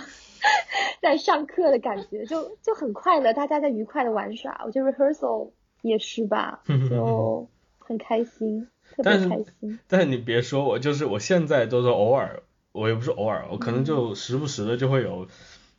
[1.00, 4.62] 在上课的感觉，就就很快乐，大家在愉快的玩耍。
[4.66, 5.50] 我觉得 rehearsal
[5.82, 7.48] 也是吧，就
[7.78, 9.78] 很开心，特别开心。
[9.88, 12.42] 但是你别说我，就是我现在都是偶尔，
[12.72, 15.26] 我也不是偶尔，我可能就时不时的就会有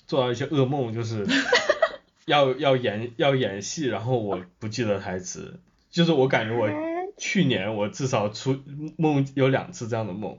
[0.08, 1.26] 做到一些噩梦，就是
[2.26, 5.60] 要要演要演戏，然后我不记得台词，
[5.92, 8.64] 就是我感觉我哎去年我至少出
[8.98, 10.38] 梦有两次这样的梦，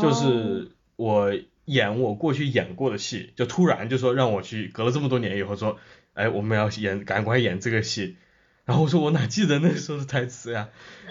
[0.00, 1.32] 就哦是我
[1.66, 5.78] 演我过去演过的戏，就突然就说让我去，隔了这么多年以后说，
[6.14, 8.16] 哎，我们要演，赶快演这个戏。
[8.66, 10.68] 然后我说我哪记得那时候的台词呀？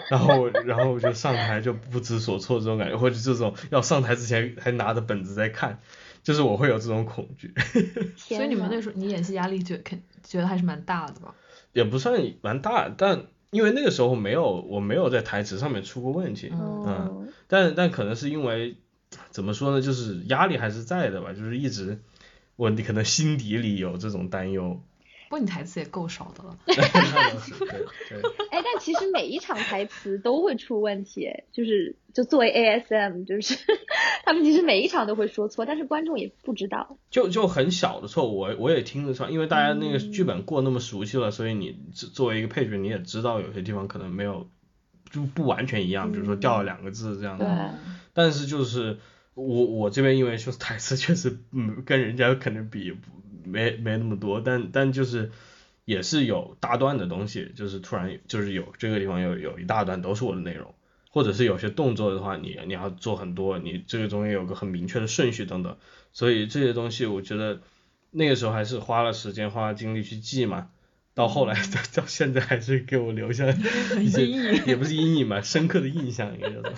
[0.08, 5.80] 然后 然后我就上台就不知所措这种感觉，或者这种要上台之前还拿着本子在看，
[6.22, 7.52] 就是我会有这种恐惧，
[8.16, 11.34] 所以你们那时候你演戏压力觉肯觉得还是蛮大的吧？
[11.72, 18.76] 也不算蛮大，但因为那个时候没有我没有在台词上面出过问题，嗯嗯但但可能是因为
[19.30, 21.98] 怎么说呢，就是压力还是在的吧，就是一直
[22.56, 24.80] 我你可能心底里有这种担忧。
[25.30, 26.58] 不过你台词也够少的了。
[28.50, 33.56] 哎，但其实每一场台词都会出问题，哎就是就作为 ASM，就是
[34.24, 36.98] 他们其实每一场都会说错，但是观众也不知道。
[37.10, 44.50] 就就很小的错误，我我也听得上，因为大家那个剧本过那么熟悉了，所以你作作为一个配角，你也知道有些地方可能没有
[45.12, 47.78] 就不完全一样，比如说掉了两个字这样对的。
[48.12, 48.98] 但是就是
[49.34, 52.98] 我我这边因为就是台词确实嗯跟人家可能比不
[53.50, 55.30] 没没那么多，但但就是
[55.84, 60.74] 也是有大段的东西，就是突然就是有这个地方有有一大段都是我的内容。
[61.12, 65.76] 或者是有些动作的话，你你要做很多，你这个中间有个很明确的顺序等等，
[66.12, 67.62] 所以这些东西我觉得
[68.12, 70.68] 那个时候还是花了时间花了精力去记嘛，
[71.14, 73.44] 到后来到 到现在还是给我留下
[73.98, 76.72] 一些阴影也不是阴影吧，深刻的印象应该叫做。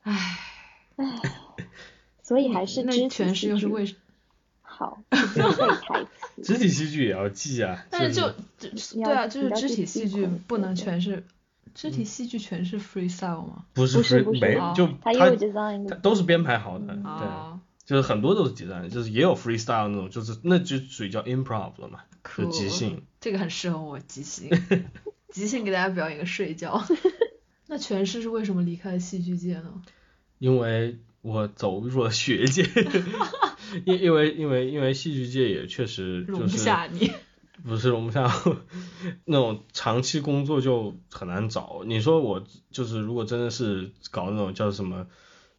[0.00, 0.38] 唉
[0.96, 1.20] 唉，
[2.22, 3.94] 所以还是那肢体诠释戏剧又是为
[4.76, 5.02] 好。
[6.42, 11.24] 肢体戏剧也要记啊，但是就对啊，就是肢体戏剧不能全是，
[11.74, 13.64] 肢体戏剧全是 freestyle 吗？
[13.72, 22.00] 不是不是 free- 没哦就它都是编排好的，嗯对，啊，就是很多都是 design，就是也有 freestyle 那种，就是那就属于叫 improv 了嘛，
[22.36, 23.02] 就即兴。
[23.20, 24.50] 这个很适合我即兴，
[25.30, 26.84] 即兴给大家表演个睡觉。
[27.66, 29.82] 那诠释是为什么离开了戏剧界呢？
[30.38, 32.62] 因为我走入了学界，
[33.86, 37.10] 因因为因为因为戏剧界也确实容不就是下你。
[37.64, 38.30] 不是容不下，
[39.24, 41.82] 那种长期工作就很难找。
[41.86, 45.06] 你说我就是如果真的是搞那种叫什么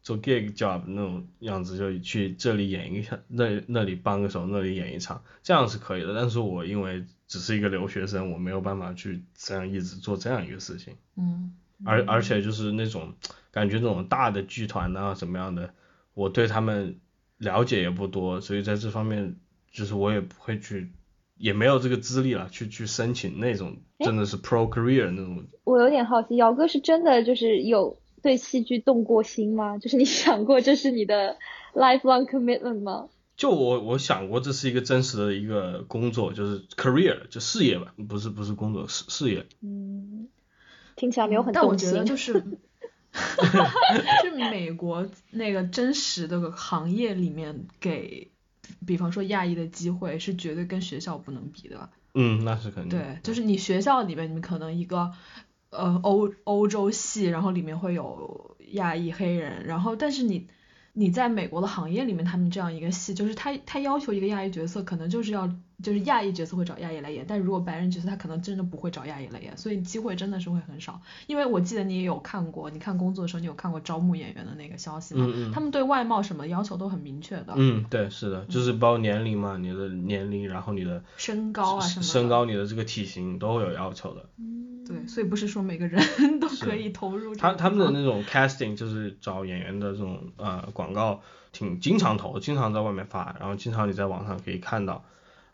[0.02, 6.14] 做 gig job 那种样子，就去这里演一场，那那里帮个手，那里演一场，这样是可以的。
[6.14, 10.94] 但是我因为只是一个留学生，我没有办法去这样一直做这样一个事情。
[11.16, 11.54] 嗯，
[11.84, 13.14] 而而且就是那种
[13.50, 15.74] 感觉那种大的剧团啊什么样的，
[16.14, 16.98] 我对他们
[17.38, 19.36] 了解也不多，所以在这方面
[19.70, 20.90] 就是我也不会去，
[21.36, 25.44] 也没有这个资历了，去去申请那种真的是 pro career 那种。
[25.64, 29.76] 我有点好奇，姚哥是真的就是有对戏剧动过心吗？
[29.78, 31.36] 就是你 想过这是你的
[31.74, 33.08] lifelong commitment 吗？
[33.36, 39.44] 就我我想过这是一个真实的一个工作，就是 career 就事业吧，不是不是工作，事事业。
[39.60, 40.28] 嗯，
[40.96, 41.76] 听起来没有很但我。
[41.76, 42.32] 觉得就是，
[44.24, 48.30] 就美国那个真实的行业里面给，
[48.86, 51.88] 比方说亚裔的机会是绝对跟学校不能比的。
[52.14, 52.98] 嗯，那是肯定。
[52.98, 55.12] 对，就是你学校里面，你们可能一个
[55.70, 60.48] 呃欧欧洲系，然后里面会有亚裔黑人，然后但是你
[60.94, 71.00] 你在美国的行业里面，他们这样一个系，就是他他要求一个亚裔角色，可能就是要就是亚裔角色会找亚裔来演，但如果白人角色他可能真的不会找亚裔来演，所以机会真的是会很少。
[71.26, 75.26] 因为我记得你也有看过，你看工作的时候你有看过招募演员的那个消息吗？
[75.28, 82.02] 嗯嗯他们对外貌什么要求都很明确的，嗯，对，是的，就是包括年龄嘛，你的年龄，然后你的身高啊什么。
[82.02, 84.24] 身高，你的这个体型都会有要求的。
[84.86, 86.00] 对，所以不是说每个人
[86.40, 91.20] 都可以投入他他们的那种 casting 就是找演员的这种呃广告，
[91.52, 95.04] 挺经常投，经常在外面发，然后经常你在网上可以看到。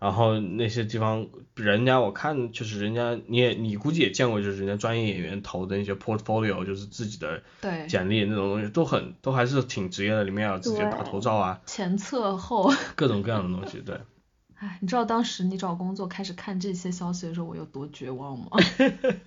[0.03, 12.73] 然后那些地方，人家我看就是人家你也你估计也见过，就是人家专业演员投的那些 portfolio，就是自己的对简历那种东西，都很都还是挺职业的，里面有自己的打头照啊，前侧后。
[12.97, 14.01] 各种各样的东西，对。
[14.59, 18.47] 哎，你知道当时你找工作开始看这些消息的时候，我有多绝望吗？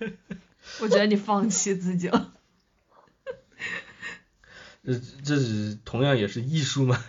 [0.82, 2.34] 我觉得你放弃自己了。
[4.84, 4.92] 这
[5.24, 7.02] 这是同样也是艺术吗？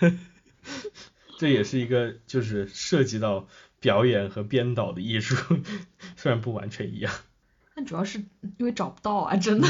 [1.37, 3.47] 这也是一个就是涉及到
[3.79, 5.35] 表演和编导的艺术，
[6.17, 7.13] 虽然不完全一样。
[7.75, 8.25] 但主要是
[8.57, 9.67] 因为找不到啊，真的。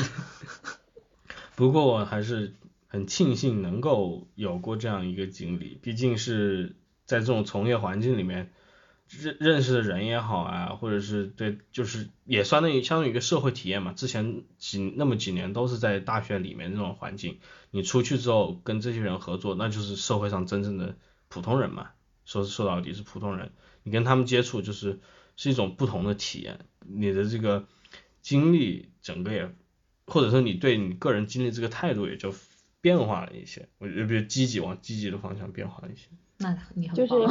[1.58, 2.54] 不过我还是
[2.88, 8.54] 很庆幸能够有过这样一个经历，毕竟是在这种从业环境里面
[9.10, 13.92] 认认识的人也好啊，或者是对，就是也相当于相当于一个社会体验嘛。
[13.92, 17.40] 之前几那么几年都是在大学里面这种环境，
[17.72, 20.96] 你出去之后跟这些人合作，那就是社会上真正的
[21.30, 21.90] 普通人嘛。
[22.26, 23.52] 说说到底是普通人，
[23.84, 25.00] 你跟他们接触就是
[25.38, 27.66] 是一种不同的体验，你的这个
[28.22, 29.50] 经历整个也，
[30.08, 32.34] 或者说你对你个人经历这个态度也就
[32.82, 36.08] 变化了一些，我觉得比较积极往积极的方向变化了一些。
[36.40, 37.30] 那你很就是棒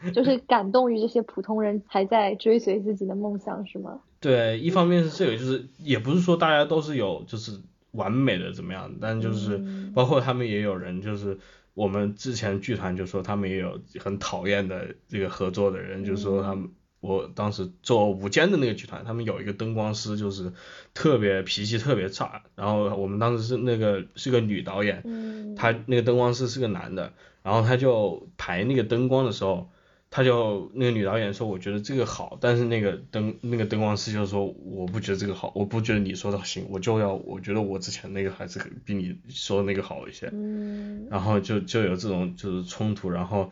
[0.00, 4.00] 很就是感动于这些普通人还在追随自己的梦想，是吗？
[4.20, 7.58] 对，一方面是这个，就是也不是说大家都是有就是
[7.92, 11.38] 完美的怎么样，但就是嗯包括他们也有人就是。
[11.76, 16.70] 我们之前剧团就说他们也有很讨厌的这个合作的人，就是说他们
[17.00, 20.54] 我当时做午间的那个剧团，他们有一个灯光师就是
[20.94, 27.12] 特别脾气特别差，然后我们当时是那个是个女导演，她，那个灯光师是个男的，
[27.42, 29.70] 然后他就排那个灯光的时候，
[30.10, 43.50] 他就那个女导演说我觉得这个好，但是那个灯那个灯光师就说我不觉得这个好，我不觉得你说的行，我就要我觉得我之前那个还是比你说的那个好一些，嗯，然后就就有这种就是冲突，然后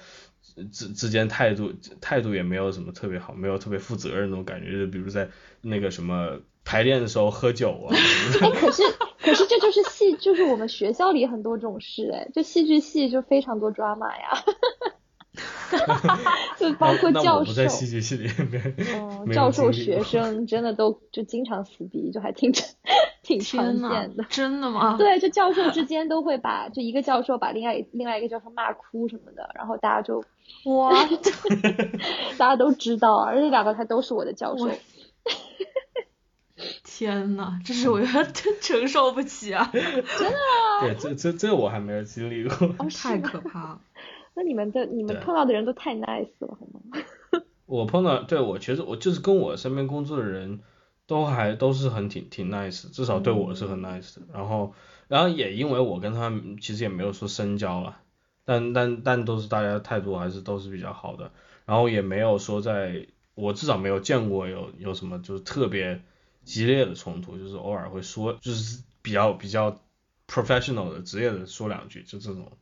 [0.72, 5.28] 之之间态度态度也没有什么特别好，没有特别负责任那种感觉，就比如在
[5.60, 7.94] 那个什么排练的时候喝酒啊，
[8.40, 8.82] 哎，可是
[9.18, 14.44] 可是这就是戏，就是我们学校里很多这种事，哎，就戏剧系就非常多 drama 呀，
[16.58, 22.52] 就包括教授我不在，戏剧系里面，嗯，教授、学生真的都就经常撕逼，就还挺
[23.22, 24.96] 挺常见的。，真的吗？
[24.98, 30.24] 对，就教授之间都会把，就一个教授把另外另外一个教授骂哭什么的，然后大家就
[30.64, 30.92] 哇，
[32.38, 34.70] 大家都知道，而且两个还都是我的教授。
[36.84, 40.38] 天呐，这是我真承受不起啊，真的
[40.80, 42.68] 对，这这这我还没有经历过。
[42.78, 43.80] 哦，太可怕了。
[44.34, 46.80] 那你们的你们碰到的人都太 nice 了，好吗？
[47.66, 50.60] 我碰到，对我其实我就是跟我身边工作的人
[51.06, 54.22] 都还都是很挺挺 nice，至少对我是很 nice 的。
[54.32, 54.74] 然后
[55.08, 58.00] 然后也因为我跟他们其实也没有说深交了，
[58.44, 61.32] 但但但都是大家态度还是都是比较好的。
[61.64, 66.02] 然后也没有说在我至少没有见过有有什么就是特别
[66.42, 69.80] 激烈的冲突，就是偶尔会说就是比较比较
[70.28, 72.52] professional 的职业的说两句，就这种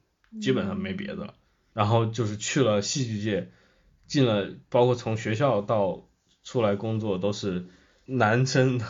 [0.41, 1.35] 基本上没别的了。
[1.73, 3.51] 然后就是去了戏剧界，
[4.07, 6.07] 进了包括从学校到
[6.45, 7.67] 出来工作都是
[8.07, 8.81] 男生，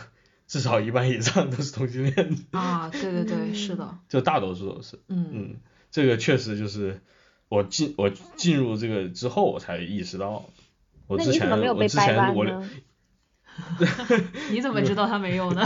[0.47, 4.99] 至少一半以上都是同性恋，啊，对对对，是的，就大多数都是。
[5.07, 5.55] 嗯，嗯，
[5.91, 7.01] 这个确实就是
[7.49, 10.49] 我进我进入这个之后我才意识到，
[11.07, 12.69] 我之前我之前我呢？
[14.49, 15.63] 你怎么知道他没有呢？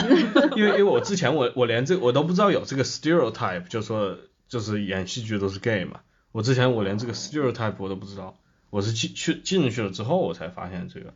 [0.57, 4.17] 因为因为我之前我我连这我都不知道有这个 stereotype，就说
[4.49, 6.01] 就是演戏剧都是 gay 嘛，
[6.31, 8.37] 我之前我连这个 stereotype 我都不知道，
[8.69, 11.13] 我是进去进去了之后我才发现这个，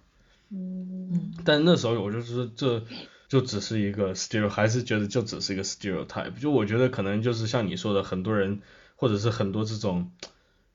[0.50, 2.84] 嗯，但那时候我就是这
[3.28, 8.62] 就只是一个 stereo，还是觉得就只是一个 stereotype，就我觉得可能就是像你说的，很多人
[8.96, 10.12] 或者是很多这种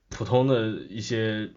[0.09, 1.51] 普通的一些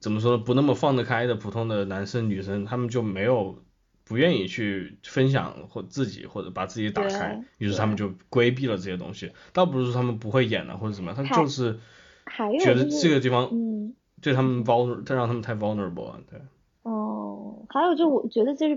[0.00, 3.62] 怎么说呢，不那么放得开的普通的男生女生，他们就没有
[4.04, 11.78] 不愿意去分享或自己或者把自己打开，于是他们就规避了这些东西，倒不是说他们不会演了或者怎么样，他就是
[12.24, 16.40] 还有觉得就是这个地方嗯，对他们 vulner，这让他们太 vulnerable 了，对。
[16.82, 18.74] 哦，还有就我觉得就是，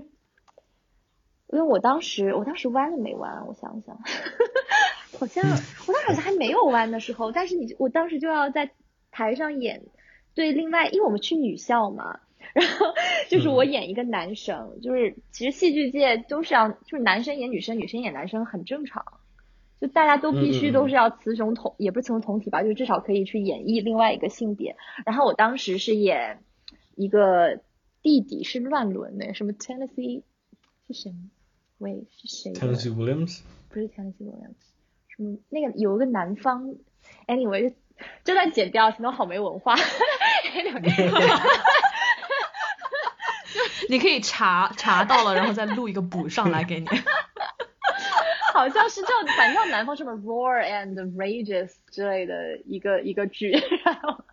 [1.48, 3.46] 因为我当时我当时弯了没弯？
[3.46, 3.98] 我想想，
[5.18, 5.44] 好像
[5.86, 8.70] 我当时好像还没有弯的时候，但是你我当时就要在
[9.10, 9.82] 台上演
[10.34, 12.20] 对另外，因为我们去女校嘛，
[12.52, 12.86] 然后
[13.28, 19.04] 就是我演一个男生，就是其实戏剧界都是要就是男生演女生，女生演男生很正常，
[19.80, 24.76] 就大家都必须都是要雌雄同，也不是雌雄同体吧，就至少可以去演绎另外一个性别。
[25.04, 26.42] 然后我当时是演
[26.94, 27.60] 一个
[28.02, 30.22] 弟弟，是乱伦的，什么 Tennessee
[30.86, 31.14] 是谁？
[31.78, 34.56] 喂，是谁？Tennessee Williams 不是 Tennessee Williams，
[35.08, 36.74] 什么那个有一个南方
[37.26, 37.74] ，Anyway，
[38.24, 39.74] 这段剪掉，显得我好没文化。
[43.88, 46.86] 你可以查查到了，然后再录一个补上来给你。
[48.56, 53.50] 好像是叫，反正南方什么 Roar and Rages 之类的一个一个剧，
[53.84, 54.24] 然后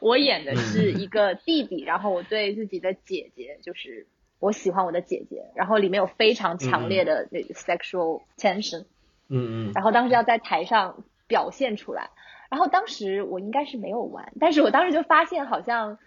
[0.00, 4.06] 我演的是一个弟弟，然后我对自己的姐姐，就是
[4.38, 8.84] 我喜欢我的姐姐，然后里面有非常强烈的那个 sexual tension，
[9.28, 12.10] 嗯嗯，然后当时要在台上表现出来，
[12.50, 15.98] 然后当时我应该是没有玩，但是我当时就发现好像。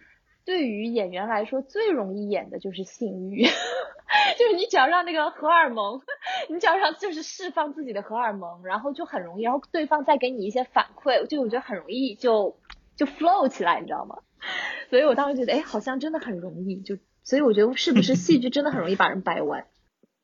[0.45, 3.43] 对于演员来说，最容易演的就是性欲，
[4.37, 6.01] 就是你只要让那个荷尔蒙，
[6.49, 12.57] 你只要让就是释放自己的荷尔蒙，然后就很容易，然后对方再给你一些反馈，就我觉得很容易就
[12.95, 14.17] 就 flow 起来，你知道吗？
[14.89, 19.65] 所以我当时觉得，哎，好像真的很容易，就所以我觉得是不是戏剧真的很容易把人掰弯？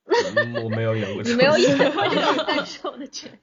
[0.63, 3.35] 我没有演过，你没有演过这种感受的角色。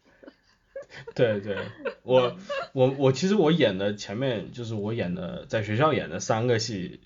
[1.15, 1.59] 对对，
[2.03, 2.37] 我
[2.73, 7.01] 我我其实我演的前面就是我演的在学校演的三个戏，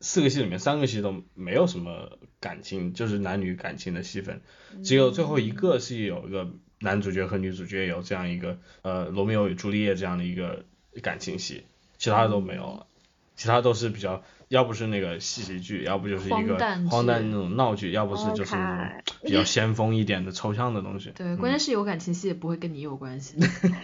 [0.00, 4.40] 四个戏里面三个戏都没有什么感情，就是男女感情的戏份，
[4.84, 10.64] 只有最后一个是有一个男主角和女主角有这样一个呃罗密欧与朱丽叶这样的一个
[11.02, 11.64] 感情戏，
[11.98, 12.86] 其他的都没有了，
[13.36, 14.22] 其他都是比较。
[14.54, 16.56] 要不是那个戏喜剧，要不就是一个
[16.88, 18.54] 荒诞那种闹剧，要不是就是
[19.24, 21.10] 比较先锋一点的抽象的东西。
[21.16, 23.36] 对，关键是有感情戏也不会跟你有关系。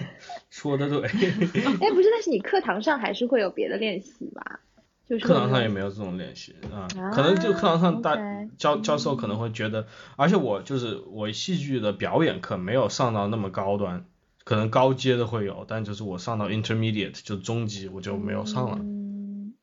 [0.49, 1.01] 说的对。
[1.09, 4.61] 哎，不是，但是你课堂上还是会有别的练习吧？
[5.09, 8.17] 就是课堂上也没有这种练习啊，可能就课堂上大
[8.57, 14.05] 教教授可能会觉得，而且我就是我戏剧的表演课没有上到那么高端，
[14.45, 18.79] 可能高阶的会有，但就是我上到 intermediate 就中级我就没有上了。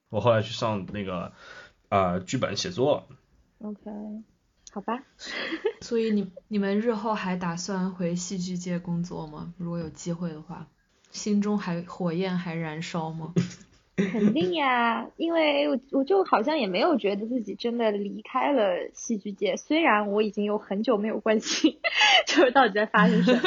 [0.09, 1.33] 我后来去上那个
[1.89, 3.07] 呃剧本写作。
[3.59, 3.79] OK，
[4.71, 5.03] 好吧。
[5.81, 9.53] 所以你你们日后还打算回戏剧界工作吗？
[9.57, 10.67] 如果有机会的话，
[11.11, 13.33] 心中还火焰还燃烧吗？
[13.97, 21.79] 肯定呀，因为我我就好像也没有觉得自己真的离开了戏剧界，虽然我已经有很久没有关心，
[22.27, 23.41] 就是到底在发生什么，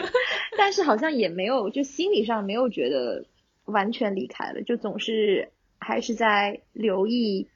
[0.58, 3.24] 但是好像也没有就心理上没有觉得
[3.64, 5.52] 完全离开了，就总是。
[5.80, 7.48] 还是在留意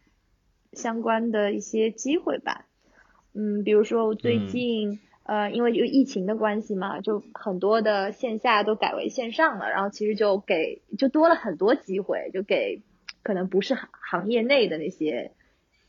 [0.72, 2.66] 相关的一些机会吧，
[3.34, 12.82] 嗯，比如说我最近呃，因为有疫情的关系嘛，就很多的线下都改为线上了，然后其实就给就多了很多机会，就给
[13.22, 15.32] 可能不是行业内的那些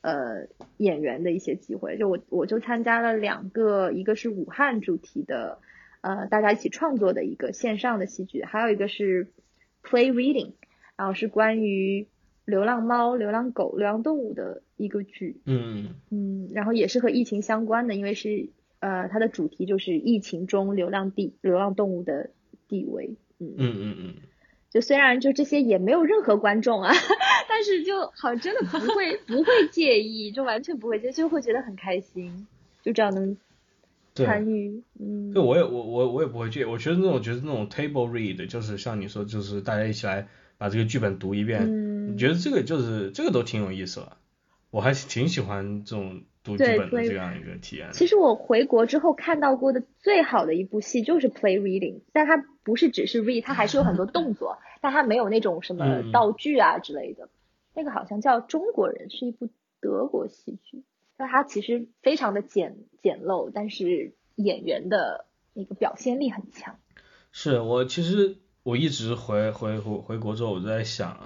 [0.01, 5.59] 呃演员的一些机会，就我我就参加了两个，一个是武汉主题的
[6.01, 9.31] 呃大家一起创作的一个线上的戏剧，还有一个是
[9.83, 10.51] play reading，
[10.97, 12.07] 然后是关于。
[12.45, 15.95] 流浪猫、流浪狗、流浪动物的一个剧，嗯。
[16.11, 22.29] 嗯，然后也是和疫情相关的，因为是呃它的主题就是疫情中流浪地流浪动物的
[22.67, 23.55] 地位，嗯。
[23.57, 24.13] 嗯嗯嗯，
[24.69, 26.93] 就虽然就这些也没有任何观众啊，
[27.49, 32.45] 但是就好像真的不会不会介意，就完全不会介意，就会觉得很开心，
[32.83, 33.35] 就这样能
[34.13, 40.27] 参与，嗯，对，我也我我我也不会介意，我觉得那种觉得那种 table read 就是像你说，就是大家一起来。
[40.57, 44.17] 把这个剧本读一遍，你觉得这个就是这个都挺有意思的，
[44.71, 47.89] 我还挺喜欢这种读剧本的这样一个体验。
[47.91, 57.29] 其实我回国之后看到过的最好的一部戏就是 play reading，但它不是只是 read，它还是有很多动作， 但它没有那种什么道具啊之类的。
[57.73, 59.49] 那个好像叫《中国人》，是一部
[59.81, 60.83] 德国戏剧，
[61.17, 66.79] 但它其实非常的简简陋，但是演员的那个表现力很强。
[67.31, 68.37] 是我其实。
[68.65, 71.19] 我一直回回回回国之后，我就在想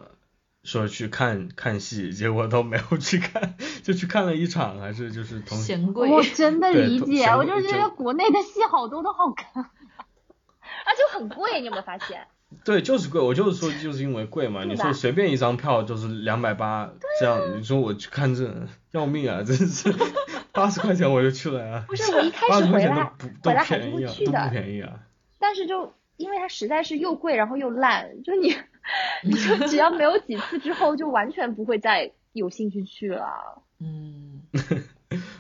[0.62, 6.10] 说去看看戏，结果都没有去看，就去看了一场，还是就是同嫌贵。
[6.10, 12.28] 我真的理解，我就觉得国内的戏好多都好看， 而且很贵，你有没有发现？
[12.66, 14.66] 对，就是贵，我就是说就是因为贵嘛。
[14.66, 19.96] 你说随便一张票就是两百八，这样你说我去看这要命啊，真是
[20.52, 21.86] 八十块钱我就去了啊。
[21.88, 23.14] 不是我一开始回来
[23.46, 25.00] 回来还是会去的，不便宜啊。
[25.40, 25.94] 但是就。
[26.20, 28.54] 因为它实在是又贵，然后又烂，就你，
[29.24, 33.64] 你就只要没有几次之后，就完全不会再有兴趣去了。
[33.80, 34.42] 嗯，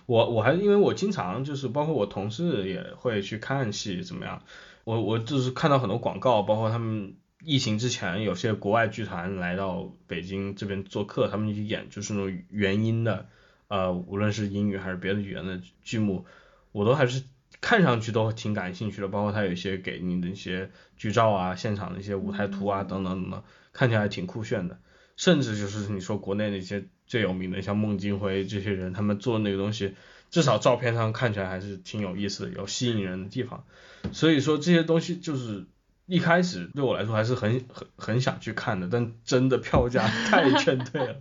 [0.05, 4.41] 我我还因为我经常就是包括我同事也会去看戏怎么样，
[4.85, 13.27] 我我就是看到很多广告，包括他们疫情之前有些国外剧团来到北京这边做客，他们去演就是那种原音的
[13.67, 16.25] 呃，无论是英语还是别的语言的剧目，
[16.71, 17.23] 我都还是
[17.61, 23.43] 看上去都挺感兴趣的，包括他有一些给你的一些剧照啊、现场的一些舞台图啊等等等等，
[23.73, 24.79] 看起来挺酷炫的。
[25.17, 29.95] 甚至就是你说国内那些最有名的，像孟京辉这些人，他们做那个东西，
[30.31, 33.65] 至少照片上看起来还是挺有意思的，有吸引人的地方。
[34.13, 35.65] 所以说这些东西就是
[36.09, 41.15] 一开始对我来说还是很很很想去看的，但真的票价太劝退了。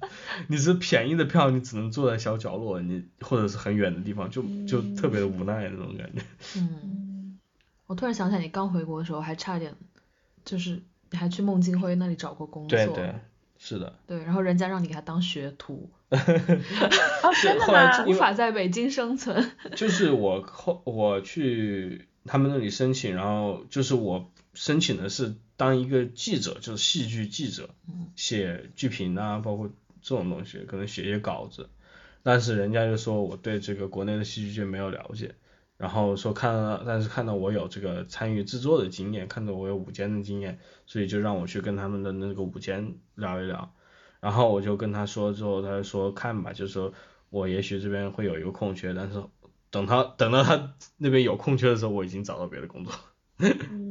[0.48, 6.22] 你是便宜的票，你只能坐在小角落，你或者是很远的地方，就就特别的无奈那种感觉。
[6.56, 7.38] 嗯，
[7.86, 9.74] 我突然想起来，你刚回国的时候还差点，
[10.44, 12.76] 就是你还去孟京辉那里找过工作。
[12.78, 13.14] 对对。
[13.60, 16.16] 是的，对，然后人家让你给他当学徒， 哦，
[17.42, 18.06] 真的吗？
[18.06, 19.50] 无法在北京生存。
[19.74, 27.70] 就是我后我去他们那里申请，然后就是我申请的是当一个记者，就是戏剧记者，
[28.16, 29.70] 写剧评啊，包括
[30.02, 31.68] 这种东西，可能写一些稿子，
[32.24, 35.36] 但是人家就说我对这个国内的戏剧界没有了解。
[35.76, 43.72] 然后说看到，但是看到我有这个参与制作的经验，看到我有舞间的经验，所以就让我去跟他们的那个舞间聊一聊。
[44.18, 46.92] 然后我就跟他说之后，他说看吧，就是说
[47.30, 49.22] 我也许这边会有一个空缺，但是
[49.70, 52.92] 等他等到他那边有空缺的时候，我已经找到别的工作。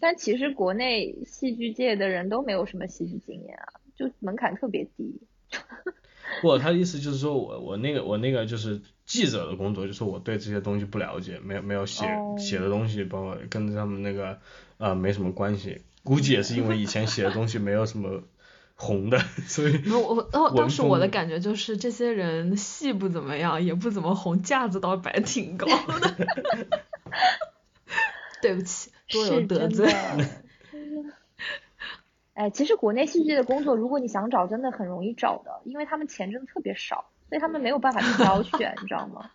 [0.00, 5.20] 嗯，但其实国内戏剧界的人都没有什么戏剧经验啊，就门槛特别低。
[6.42, 12.04] 不，他的意思就是说我我那个我那个就是记者的工作，就是我对这些东西不了解，没有没有写
[12.38, 14.38] 写的东西，包括跟他们那个
[14.78, 15.82] 呃没什么关系。
[16.02, 18.22] 估计也是因为以前写的东西没有什么
[18.74, 19.90] 红的， 所以。
[19.90, 26.16] 我我哦，当时我的感觉就是这些人戏不怎么样，也不怎么红，架子倒摆挺高的。
[28.40, 29.92] 对不起，多有得罪。
[32.34, 39.30] 哎，其实国内戏剧界的工作，如果你想找，真的很容易找的，因为他们钱真的特别少，所以他们没有办法去挑选，你知道吗？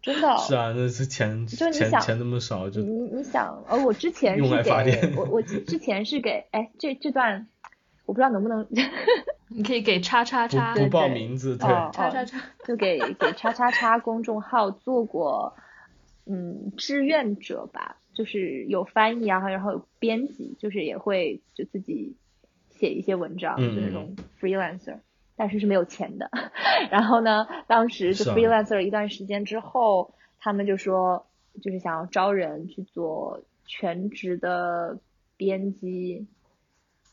[0.00, 0.36] 真的。
[0.38, 2.80] 是啊，那是钱钱钱那么少就。
[2.80, 7.46] 你你想，呃，我之前是给，我我之前是给，哎，这这段
[8.06, 8.66] 我不知道能不能，
[9.46, 15.54] 你可以给叉叉叉，不报名字，对，叉叉叉，就给给叉叉叉公众号做过，
[16.26, 17.98] 嗯，志愿者吧。
[18.14, 22.14] 就是有翻译啊，然后有编辑，就是也会就自己
[22.68, 24.98] 写一些文章，就那种 freelancer，
[25.34, 26.30] 但是是没有钱的。
[26.90, 31.26] 然后呢，当时就 freelancer 一段时间之后，他们就说
[31.62, 34.98] 就是想要招人去做全职的
[35.36, 36.26] 编辑，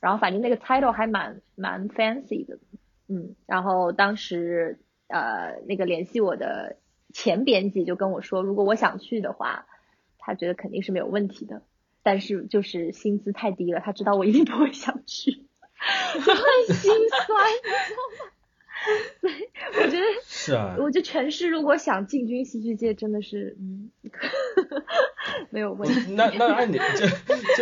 [0.01, 2.59] 然后反正那个 title 还蛮蛮 fancy 的，
[3.07, 6.75] 嗯，然后当时呃那个联系我的
[7.13, 9.65] 前编辑就跟我说，如果我想去的话。
[10.29, 11.63] 他觉得肯定是没有问题的，
[12.03, 15.31] 但是就是薪资太低了，他知道我一定不会想去，
[16.13, 18.31] 就很心酸，你知道吗？
[19.19, 19.29] 对，
[19.73, 23.91] 我觉得是啊，我觉得全市如果想进军戏剧界，真的是嗯，
[25.51, 26.13] 没有问题。
[26.13, 27.07] 那那按你这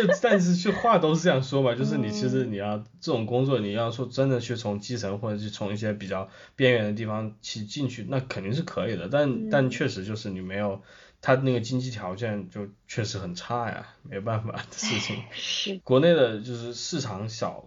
[0.06, 10.82] 就但是去话都是这样说吧，就是你其实你要这种工作，你要说真的去从基层或者是从一些比较边缘的地方去进去，那肯定是可以的，但但确实就是你没有。
[11.20, 15.24] 他那个经济条件就确实很差呀，没办法的事情。
[15.32, 15.78] 是。
[15.78, 17.64] 国内的就是市场小，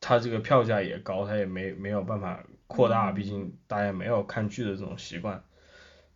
[0.00, 5.44] 他这个票价也高，他也没没有办法扩大，毕竟大家没有看剧的这种习惯。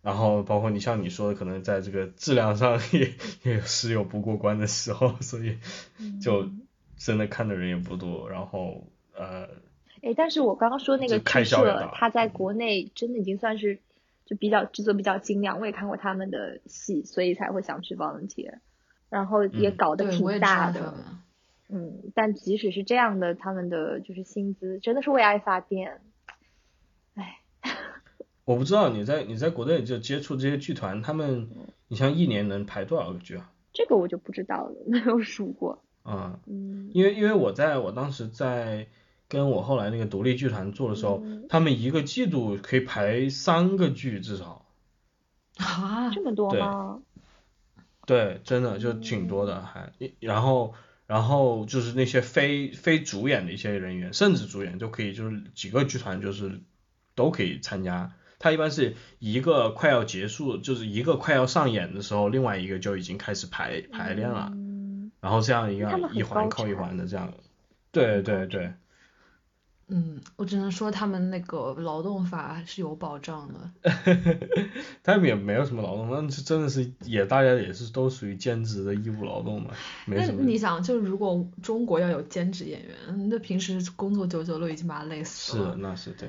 [0.03, 3.13] 然后包括你像你说的，可能在这个质量上 也
[3.45, 5.59] 也是有不过关的时候，所以
[6.21, 6.51] 就
[6.97, 8.29] 真的看的人也不多。
[8.29, 9.49] 然后呃。
[10.03, 13.79] 哎，但是我刚刚说那个剧社，他在国内真的已经算是。
[14.25, 18.59] 就比较制作比较精良，我也看过他们的戏，所以才会想去 volunteer，
[19.11, 20.95] 然后也搞得挺大的，
[21.69, 26.01] 嗯，但即使是这样的，他们的就是薪资真的是为爱发电，
[27.15, 27.41] 唉。
[28.45, 31.49] 我不知道你在你在国内就接触这些剧团，他们
[31.89, 33.53] 你像一年能排多少个剧啊？
[33.73, 35.83] 这个我就不知道了， 没有数过。
[36.05, 38.87] 啊，嗯，因为因为我在我当时在。
[39.33, 44.67] 跟我后来那个独立剧团做的时候，他们一个季度可以排三个剧至少。
[45.57, 47.01] 啊，这么多吗？
[48.05, 50.75] 对，真的就挺多的，还然后
[51.07, 56.61] 然后就是那些非非主演的一些人员，甚至主演都可以，就是几个剧团就是
[57.15, 58.13] 都可以参加。
[58.39, 64.53] 他一般是一个快要结束，就是一个快要上演的时候，另外一个就已经开始排排练了，
[65.23, 67.33] 然后这样一个一环扣一环的这样。
[67.93, 68.75] 对对对。
[69.95, 73.71] 嗯，我只能说他们那个劳动法是有保障的。
[75.05, 79.71] 他们也没有什么劳动，那是真的是也大家也是都属于兼职的义务劳动嘛，
[80.07, 80.41] 没什么。
[80.41, 85.73] 那你想，就如果中国要有兼职演员，那平时工作九九六已经把他累死了。
[85.73, 86.29] 是，那是对。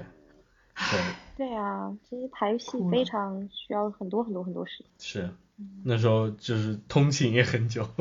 [0.76, 4.98] 对，对啊，其实排戏非常需要很多很多很多时间。
[4.98, 5.30] 是，
[5.86, 7.88] 那时候就是通勤也很久。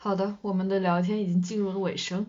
[0.00, 2.26] 好的，我们的聊天已经进入了尾声。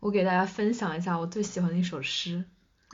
[0.00, 2.44] 我给大家分享一下我最喜欢的一首诗。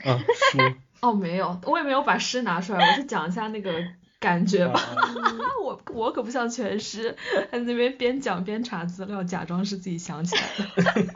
[0.05, 0.17] 啊，
[0.51, 0.75] 诗。
[1.01, 3.83] 哦，没有，我也没有把诗拿出来，我就讲一下那个
[4.19, 4.79] 感觉吧。
[5.63, 7.17] 我我可不像全诗，
[7.51, 11.13] 在那边边讲边查资料，假装是自己想起来的。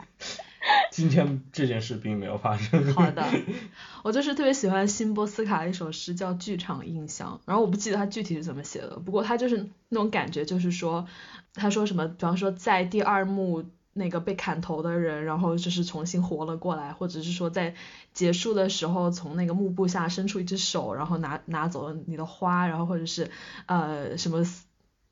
[0.90, 2.92] 今天这件事并没有发生。
[2.94, 3.24] 好的，
[4.02, 7.38] 我就是特别喜欢辛波斯卡的一首诗，叫《剧场印象》。
[7.46, 11.06] 然后我不记得他具体是怎么写的，不过他就是那种感觉，就是说，
[11.54, 17.74] 他说什么，比方说在第二幕那个被砍头的人，然后就是重新活了过来，或者是说在
[18.12, 23.30] 结束的时候从那个幕布下伸出一只手，然后拿拿走了你的花，然后或者是
[23.66, 24.44] 呃什么，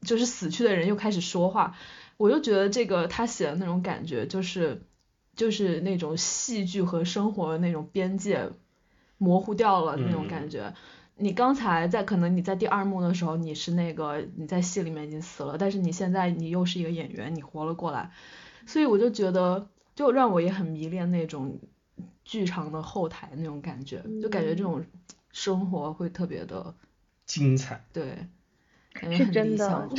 [0.01, 1.77] 就是死去的人又开始说话，
[2.17, 4.83] 我就觉得这个他写的那种感觉就是。
[5.37, 8.51] 就是那种戏剧和生活的那种边界
[9.18, 10.74] 模糊掉了那种感觉。
[11.16, 18.11] 你刚才在可能你在第二幕的时候你是那个你在戏里面已经死了，但是你现在你又是一个演员，你活了过来，
[18.66, 21.61] 所以我就觉得就让我也很迷恋那种
[22.24, 24.85] 剧场的后台那种感觉，就感觉这种
[25.30, 26.74] 生活会特别的
[27.26, 27.85] 精彩。
[27.93, 28.26] 对，
[28.93, 29.97] 感觉很理想化。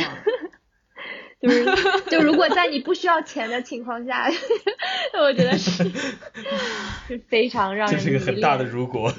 [1.46, 1.66] 就是，
[2.10, 4.28] 就如果在你不需要钱的情况下，
[5.20, 5.92] 我觉得是
[7.08, 9.12] 是非常让人这是一个很大的如果，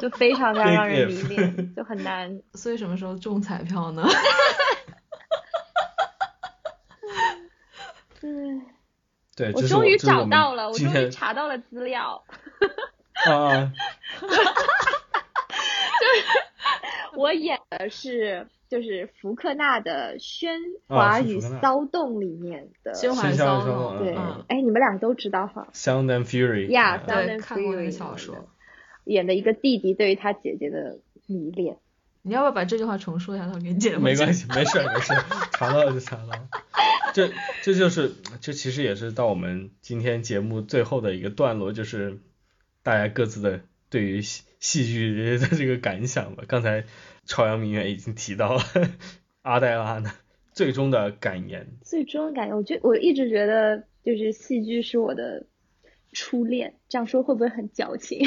[0.00, 2.40] 就非常的让人迷恋，就很难。
[2.54, 4.04] 所以什么时候中彩票呢？
[8.22, 8.62] 嗯，
[9.36, 12.24] 对，我终于找到了，我终于查到了资料。
[13.26, 13.70] 啊。
[14.20, 16.24] 就是
[17.14, 18.48] 我演的是。
[18.70, 20.46] 就是福克纳的《喧
[20.86, 24.14] 哗与骚动》里面的喧哗与骚动，对，
[24.46, 25.66] 哎，你们两个都知道哈。
[25.72, 26.68] Sound and Fury。
[26.68, 28.48] Yeah, Sound and Fury 小说。
[29.04, 31.78] 演的一个弟弟对于他姐姐的迷恋。
[32.22, 35.14] 你要不要把这句话重说一下，他给你剪没关系，没事没事，
[35.52, 36.48] 查到了就查到了。
[37.12, 37.28] 这
[37.62, 42.20] 这就是这其实也是到我们今天节目最后的一个段落，就是
[42.84, 46.44] 大家各自的对于戏戏剧的这个感想吧。
[46.48, 46.84] 刚才。
[47.26, 48.60] 朝阳明月已经提到了
[49.42, 50.10] 阿黛拉呢，
[50.52, 51.68] 最终的感言。
[51.84, 55.46] 最终的感言，我觉我一直觉得就是戏剧是我的
[56.12, 58.26] 初恋，这样说会不会很矫情？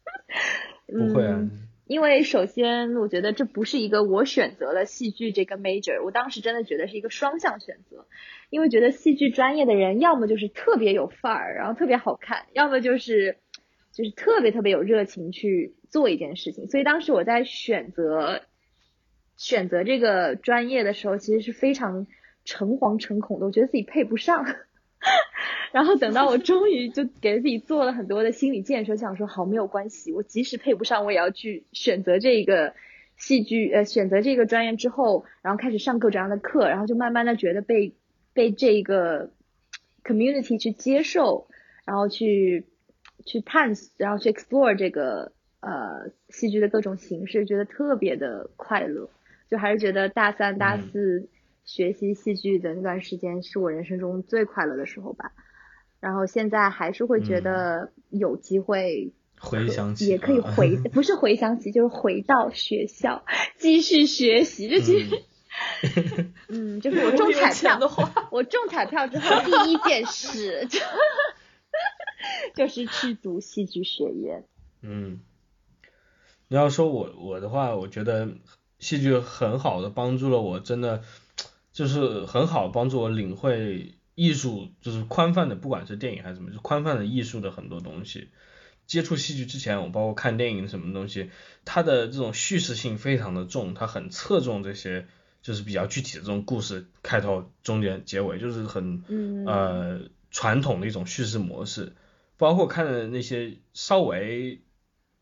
[0.88, 1.50] 不会啊，
[1.86, 8.06] 因为首先我觉得这不是一个我选择了戏剧这个 major，我当时真的觉得是一个双向选择，
[8.48, 13.36] 因为觉得戏剧专业的人要么就是特别有范儿，然后特别好看，要么就是
[13.94, 15.74] 就是特别特别有热情去。
[15.94, 18.40] 做一件事情，所以当时我在选择
[19.36, 22.08] 选择这个专业的时候，其实是非常
[22.44, 24.44] 诚惶诚恐的，我觉得自己配不上。
[25.70, 32.74] 然后等到我终于就给自己做了很多的心理建设，想说好没有关系，我即使配不上，我也要去选择这个
[33.16, 37.94] 戏剧呃选择这个专业之后，然后开始上各种各样的课，然后就慢慢的觉得被
[38.32, 39.30] 被这个
[40.02, 41.46] community 去接受，
[41.86, 42.66] 然后去
[43.24, 45.32] 去探索，然后去 explore 这个。
[45.66, 49.08] 呃，戏剧的各种形式，觉得特别的快乐，
[49.48, 51.30] 就还是觉得大三、大四
[51.64, 55.32] 学习戏剧的那段时间是我人生中最快乐的时候吧。
[56.00, 63.24] 然后现在还是会觉得有机会回想起，也可以回， 不是回想起，就是回到学校
[63.56, 64.68] 继续学习。
[64.68, 65.22] 就其实，
[66.48, 70.78] 嗯，就是我中 彩票的话，我中彩票之后第一件事就
[72.54, 74.44] 就是去读戏剧学院。
[74.82, 75.20] 嗯。
[76.48, 78.28] 你要说我我的话，我觉得
[78.78, 81.02] 戏剧很好的帮助了我，真的
[81.72, 88.28] 就是很好帮助我领会艺术，就是宽泛的，不管是电影还是什么，就宽泛的艺术的很多东西。
[88.86, 91.30] 接触戏剧之前，我包括看电影什么东西，
[91.64, 95.06] 它的这种叙事性非常的重，它很侧重这些
[95.40, 99.02] 就是比较具体的这种故事，开头、中间、结尾，就是很
[99.46, 101.94] 呃传统的一种叙事模式。
[102.36, 104.60] 包括看的那些稍微。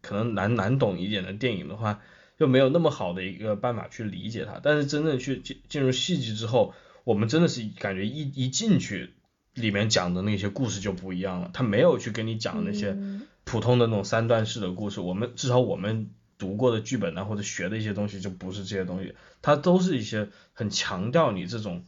[0.05, 2.01] 可能难难懂一点的电影的话，
[2.37, 4.59] 就没有那么好的一个办法去理解它。
[4.61, 9.15] 但是真正去进进入戏剧之后，我们真的是感觉一一进去，
[9.55, 11.53] 里面讲的那些故事就不一样了。
[11.55, 12.99] 他没有去跟你讲那些
[13.45, 15.01] 普通的那种三段式的故事。
[15.01, 19.15] 我们至少我们读过的剧本啊，或者学的一些东西就不是这些东西。
[19.41, 21.85] 它都是一些很强调你这种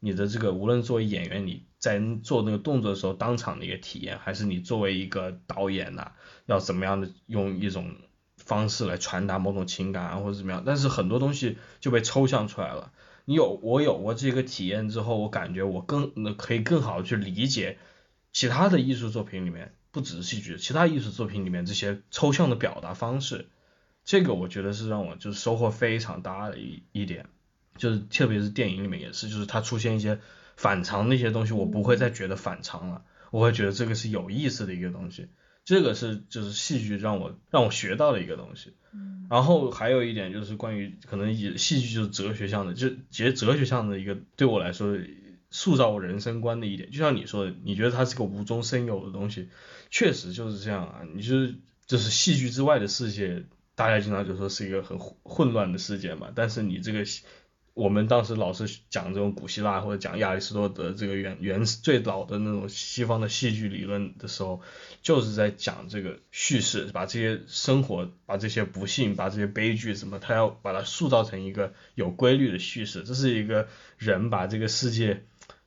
[0.00, 6.12] 你的这个，无论作为演员你在做那个动作的时候当场的一个体验，还是你作为一个导演呐。
[6.46, 7.94] 要怎么样的用一种
[8.36, 10.62] 方式来传达某种情感啊，或者怎么样？
[10.64, 12.92] 但是很多东西就被抽象出来了。
[13.26, 17.76] 你有我有过这个体验之后，我感觉我更可以更好的去理解
[18.32, 23.50] 其他的艺术作品里面不只是戏剧，其他艺术作品里面这些抽象的表达方式，
[24.04, 27.28] 这个我觉得是让我就是收获非常大的一一点，
[27.76, 30.18] 就是特别是电影里面也是，就是它出现一些
[30.58, 35.28] 反常的一些东西，我不会再觉得反常了，我会觉得这个是有意思的一个东西，
[35.64, 38.74] 这个是就是戏剧让我让我学到的一个东西。
[39.30, 44.98] 然后还有一点就是关于可能也戏剧就是哲学上的，就其实哲学上的一个对我来说
[45.50, 49.48] 塑造我人生观的一点，就像你说的，你觉得它是个无中生有的东西，
[49.90, 51.54] 确实就是这样啊，你就是
[51.86, 53.44] 就是戏剧之外的世界，
[53.74, 57.04] 大家经常就说是一个很混混乱的世界嘛，但是你这个
[57.78, 64.60] 我们当时老是讲这种古希腊或者讲亚里士多德这个原原始最早的那种西方的戏剧理论的时候，
[65.00, 75.24] 就是在讲这个叙事，把这些生活，把这些不幸，把这些悲剧什么，他要把它塑造成一个有规律的叙事，这是一个人把这个世界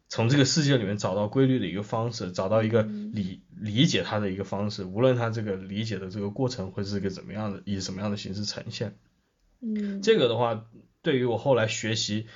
[0.10, 8.98] 从这个世界里面找到规律的一个方式，找到一个理理解它的一个方式，无论他这个理解的这个过程会是一个怎么样的，以什么样的形式呈现。
[9.62, 10.66] 嗯，这个的话，
[11.04, 12.28] 对于我后来学习，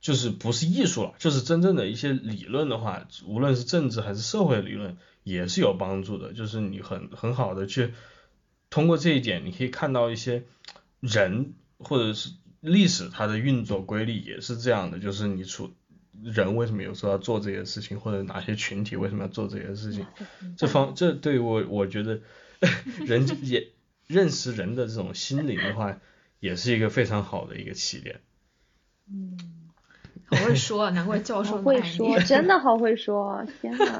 [0.00, 6.34] 就是不是艺术了，就是真正的一些理论的话，无论是政治还是社会理论，也是有帮助的。
[6.34, 7.94] 就是你很很好的去
[8.68, 10.44] 通过这一点，你可以看到一些
[11.00, 12.30] 人或者是
[12.60, 15.72] 历史它的运作规律也是这样的，就是你处
[16.22, 20.06] 人为什么有时候要做这些事情，或者哪些群体为什么要做这些事情，
[20.58, 22.20] 这方这对于我我觉得
[23.06, 23.68] 人也
[24.06, 25.98] 认识人的这种心灵的话。
[26.44, 28.20] 也是一个非常好的一个起点。
[29.10, 29.34] 嗯，
[30.26, 33.98] 好会说，难怪教授会说，真的好会说，天呐。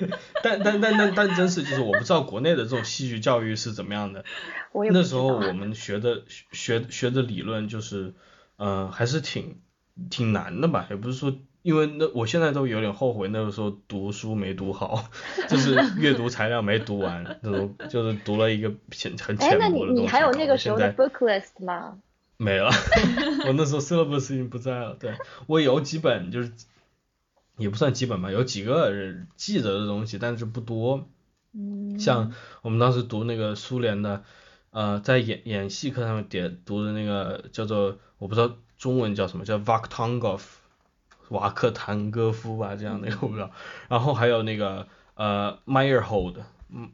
[0.44, 4.26] 但但但但但真是就是我不知道国内的这种戏剧教育是怎么样的。
[4.92, 8.12] 那时候我们学的学学的理论就是，
[8.58, 9.62] 嗯，还是挺
[10.10, 10.86] 挺难的吧？
[10.90, 15.04] 也不是说，因为那我现在都有点后悔那个时候读书没读好，
[15.48, 19.82] 就是阅读材料没读完， 那种就是读了一个浅很浅薄的东西。
[19.82, 21.98] 哎，那你你还有那个时候的 book list 吗？
[22.36, 22.70] 没了，
[23.46, 24.96] 我那时候 syllabus 已经不在了。
[24.98, 25.14] 对
[25.46, 26.52] 我有几本就是。
[27.56, 28.90] 也不算几本吧，有几个
[29.36, 31.10] 记得的东西，但是不多。
[31.52, 32.00] 嗯。
[32.00, 32.32] 像
[32.62, 34.24] 我们当时读那个苏联的，
[34.70, 40.40] 呃，在演演戏课上面点读的那个叫做，我不知道中文叫什么，叫 Vakhtangov，
[41.30, 43.50] 瓦克坦戈夫吧，这样的我不知道。
[43.88, 46.36] 然后还有那个呃，Meyerhold，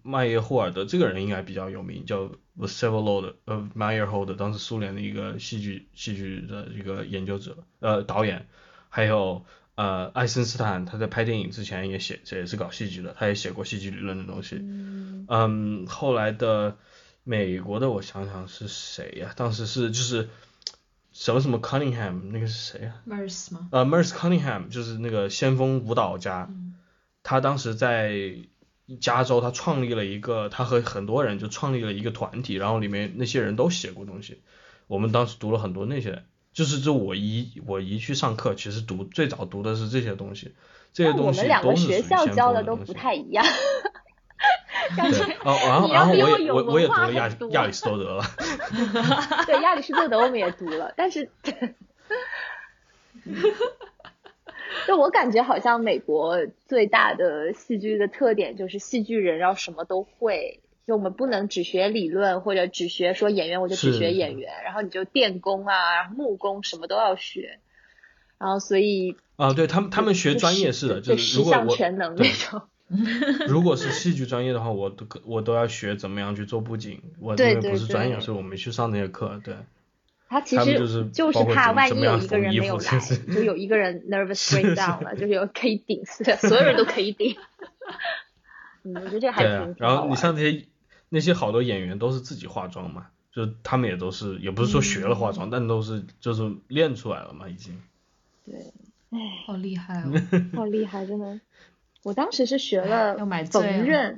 [0.03, 8.47] 麦耶霍尔德这个人应该比较有名，叫 Vsevolod，呃，Meyerhold，当时苏联的一个戏剧戏剧的一个研究者，呃，导演，
[8.89, 9.45] 还有。
[9.77, 14.57] 呃，爱森斯坦他在拍电影之前也写，也是搞戏剧的，他也写过戏剧理论的东西。
[14.57, 16.79] 嗯，后来的
[17.25, 19.35] 美国的我想想是谁呀？
[19.37, 20.31] 当时是就是
[21.19, 23.69] 什么什么 Cunningham 那个是谁呀？Merce 吗？
[23.73, 26.51] 呃，Merce Cunningham 就是那个先锋舞蹈家，
[27.23, 28.35] 他当时在
[29.01, 34.43] 加州，他创立了一个，他和很多人就创立了一个团体，然后里面那些人都写过东西，
[34.89, 36.23] 我们当时读了很多那些。
[36.53, 40.55] 就是这我一我一去上课，其实读最早读的是这些东西，
[40.93, 43.43] 这些东西都是 我们两个学校教的都不太一样。
[44.97, 48.25] 对，哦，然后然后我也我我也读了亚亚里士多德了。
[49.47, 51.29] 对，亚里士多德我们也读了，但是，
[54.87, 60.61] 就我感觉好像美国最大的戏剧的特点就是戏剧人要什么都会。
[60.87, 67.59] 就我们不能只学理论，或者只学说演员，我就只学演员，然后你就电工啊、木工什么都要学，
[68.39, 72.63] 然后所以啊，对他们他们学专业是的，就是如果我全能那种。
[73.49, 79.41] 如果是戏剧专业的话，我都我都要学怎么样去做布景，我因为不是专业，所以我没去上那些课。
[79.45, 79.57] 对，
[80.29, 80.87] 他其实就
[81.33, 82.99] 是怕万一有一个人没有来，
[83.35, 87.37] 就有一个人 nervous breakdown 了，就是有可以顶， 所有人都可以顶。
[88.85, 89.75] 嗯，我觉得这还挺。
[89.79, 90.65] 然后你像那些。
[91.09, 97.81] 那些好多演员都是自己化妆嘛，就他们也都是，也不是说学了化妆，但都是就是练出来了嘛，已经。
[98.45, 98.57] 对，
[99.11, 100.11] 唉，好厉害哦，
[100.57, 101.41] 好厉害，真的。
[102.07, 104.17] 我当时是学了缝纫，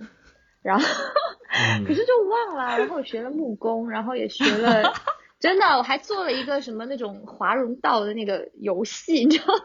[0.61, 0.85] 然后
[1.89, 4.93] 可是就忘了，然后学了木工，然后也学了，
[5.41, 9.63] 真的，我还做了一个什么那种华容道的那个游戏，你知道吗？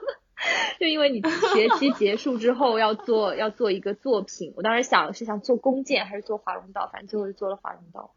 [0.80, 1.22] 就因为你
[1.54, 8.14] 学期结束之后要做要做一个作品，我当时想是想做弓箭还是做华容道，反正最后就做了华容道。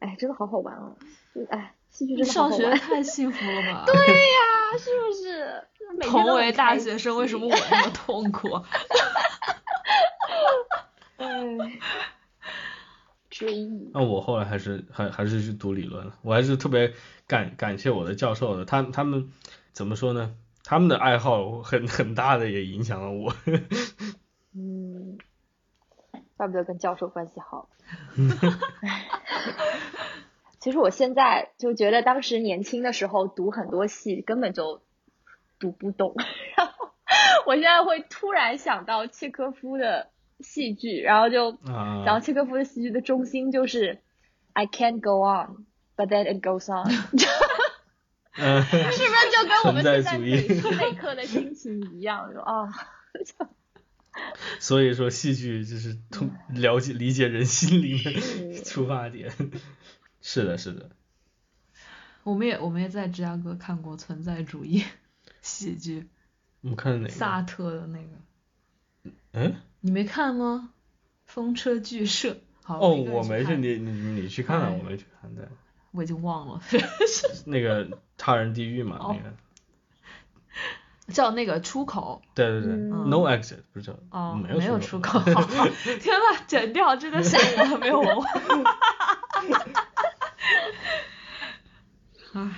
[0.00, 0.96] 哎，真的好好玩哦！
[1.32, 3.84] 就哎，戏剧真的上学太幸福了吧？
[3.90, 5.64] 对呀，是不是？
[6.02, 8.62] 同为大学生，为什么我那么痛苦？
[11.16, 11.58] 嗯，
[13.30, 13.90] 追忆。
[13.94, 16.92] 那我后来还是还还是去读理论了，我还是特别
[17.26, 19.30] 感感谢我的教授的，他他们
[19.72, 20.34] 怎么说呢？
[20.62, 23.34] 他们的爱好很很大的也影响了我。
[24.54, 25.16] 嗯，
[26.36, 27.70] 怪不得跟教授关系好。
[30.60, 34.82] 其实我现在就觉得，当时年轻的时候读很多戏根本就
[35.58, 36.14] 读不懂，
[36.56, 36.90] 然后
[37.46, 44.00] 我现在会突然想到契科夫的戏剧，然后就啊然后契科夫的戏剧的中心就是
[44.52, 46.90] I can't go on, but then it goes on，
[48.36, 52.32] 嗯，是不是就跟我们现在每时每刻的心情一样？
[52.34, 52.68] 就啊，
[54.58, 59.32] 所以说戏剧就是通了解理解人心灵的是出发点。
[60.20, 60.90] 是的，是的，
[62.22, 64.84] 我们也我们也在芝加哥看过存在主义
[65.42, 66.08] 喜剧，
[66.60, 67.10] 我们看的哪个？
[67.10, 70.70] 萨特的那个，嗯，你没看吗？
[71.26, 72.38] 风车剧社。
[72.62, 75.48] 好，哦，我没去，你你你去看了，哎我没去看的。
[75.90, 76.60] 我已经忘了，
[77.46, 79.34] 那个他人地狱嘛，哦那个，
[81.14, 82.20] 叫那个出口。
[82.34, 85.18] 对对对嗯，No exit 不是叫哦，没有有出出口。
[85.24, 87.36] 天呐，剪掉，真的是
[87.72, 88.28] 我没有文化。
[92.34, 92.50] 唉，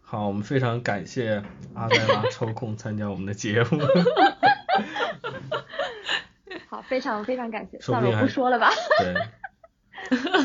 [0.00, 1.42] 好，我们非常感谢
[1.74, 3.80] 阿黛拉 抽空参加我们的节目。
[6.68, 7.78] 好，非常非常感谢。
[7.80, 8.70] 算了，不定不说了吧。
[8.98, 9.14] 对，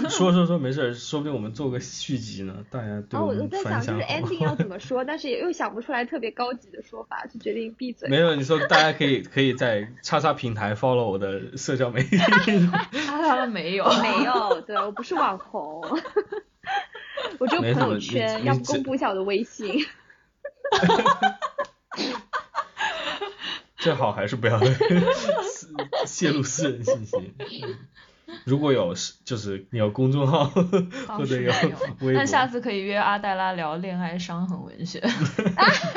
[0.10, 8.08] 说说说没事儿， 说不定我们做个续集呢，大家对然后我在想，就是 ending 要怎么说，但是也又想不出来特别高级的说法，就决定闭嘴。
[8.10, 12.18] 没有，你说大家可以可以在叉叉平台 follow 我的社交媒体。
[12.18, 13.86] 他他们没有。
[14.02, 15.82] 没有，对我不是网红，
[17.42, 19.74] 我只有朋友圈，要不公布一下我的微信。
[23.78, 24.60] 最好还是不要
[26.06, 27.34] 泄露私人信息。
[27.38, 27.88] 嗯
[28.46, 30.64] 如果有是就是你有公众号或
[31.26, 31.70] 者有微
[32.00, 35.02] 博，但下次可以约阿黛拉聊恋爱伤痕文学。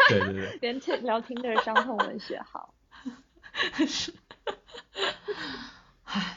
[0.09, 2.75] 对对对， 连听聊听的伤痛文学好。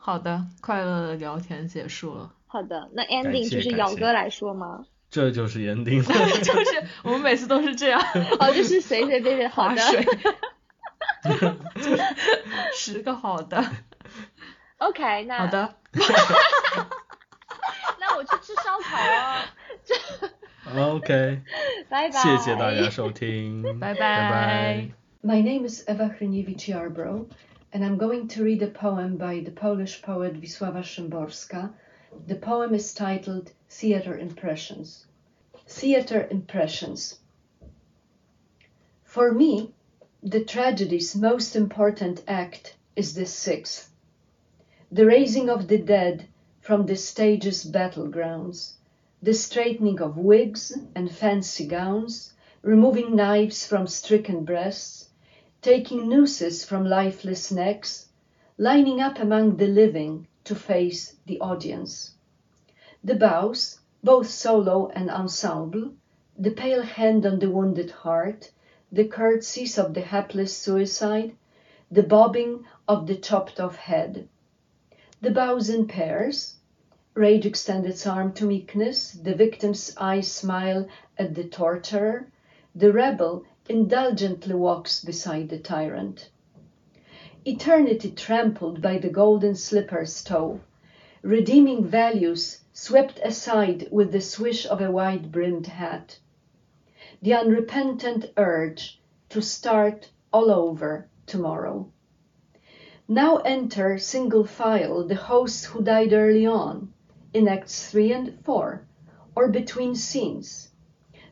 [0.00, 4.84] 好的，快乐的聊天结束了，好的，那 ending 就是姚哥来说吗？
[5.10, 6.02] 这就是 ending，。
[6.42, 7.98] 就是我们每次都是这样
[8.40, 9.48] 哦，就是随随便便。
[9.48, 9.80] 好的
[12.74, 13.64] 十个好的
[14.78, 15.74] ，，OK，那好的，
[17.98, 18.96] 那我去吃烧烤
[20.74, 21.40] 哦，OK，
[21.88, 22.10] 拜拜。
[22.10, 24.88] 谢谢大家收听，拜拜拜。
[25.22, 27.26] My name is Eva Hryniewicz Yarbrough,
[27.72, 31.70] and I'm going to read a poem by the Polish poet Wisława Szymborska.
[32.26, 35.04] The poem is titled Theater Impressions.
[35.66, 37.18] Theater Impressions.
[39.04, 39.74] For me,
[40.22, 43.90] the tragedy's most important act is the sixth.
[44.90, 46.26] The raising of the dead
[46.62, 48.72] from the stage's battlegrounds,
[49.20, 52.32] the straightening of wigs and fancy gowns,
[52.62, 55.10] removing knives from stricken breasts,
[55.60, 58.08] taking nooses from lifeless necks,
[58.56, 62.14] lining up among the living to face the audience.
[63.04, 65.92] The bows, both solo and ensemble,
[66.38, 68.50] the pale hand on the wounded heart,
[68.90, 71.36] the curtsies of the hapless suicide,
[71.90, 74.26] the bobbing of the chopped off head.
[75.20, 76.54] The bows in pairs,
[77.12, 80.88] rage extends its arm to meekness, the victim's eyes smile
[81.18, 82.26] at the torturer,
[82.74, 86.30] the rebel indulgently walks beside the tyrant.
[87.50, 90.60] Eternity trampled by the golden slipper's toe,
[91.22, 96.18] redeeming values swept aside with the swish of a wide brimmed hat.
[97.22, 99.00] The unrepentant urge
[99.30, 101.90] to start all over tomorrow.
[103.08, 106.92] Now enter single file the hosts who died early on,
[107.32, 108.86] in Acts 3 and 4,
[109.34, 110.68] or between scenes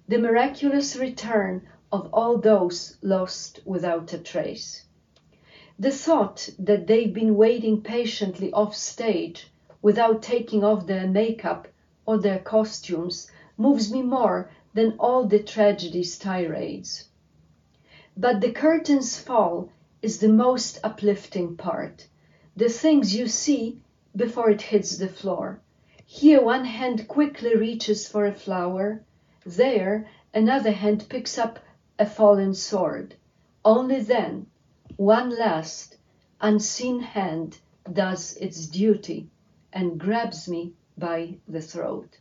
[0.09, 4.86] the miraculous return of all those lost without a trace.
[5.79, 9.47] The thought that they've been waiting patiently off stage
[9.83, 11.69] without taking off their makeup
[12.07, 17.05] or their costumes moves me more than all the tragedy's tirades.
[18.17, 19.69] But the curtain's fall
[20.01, 22.07] is the most uplifting part.
[22.57, 23.79] The things you see
[24.17, 25.61] before it hits the floor.
[26.07, 29.03] Here one hand quickly reaches for a flower,
[29.45, 31.59] there another hand picks up
[31.99, 33.15] a fallen sword.
[33.63, 34.47] Only then
[34.97, 35.97] one last
[36.41, 37.59] unseen hand
[37.93, 39.29] does its duty
[39.73, 42.19] and grabs me by the throat.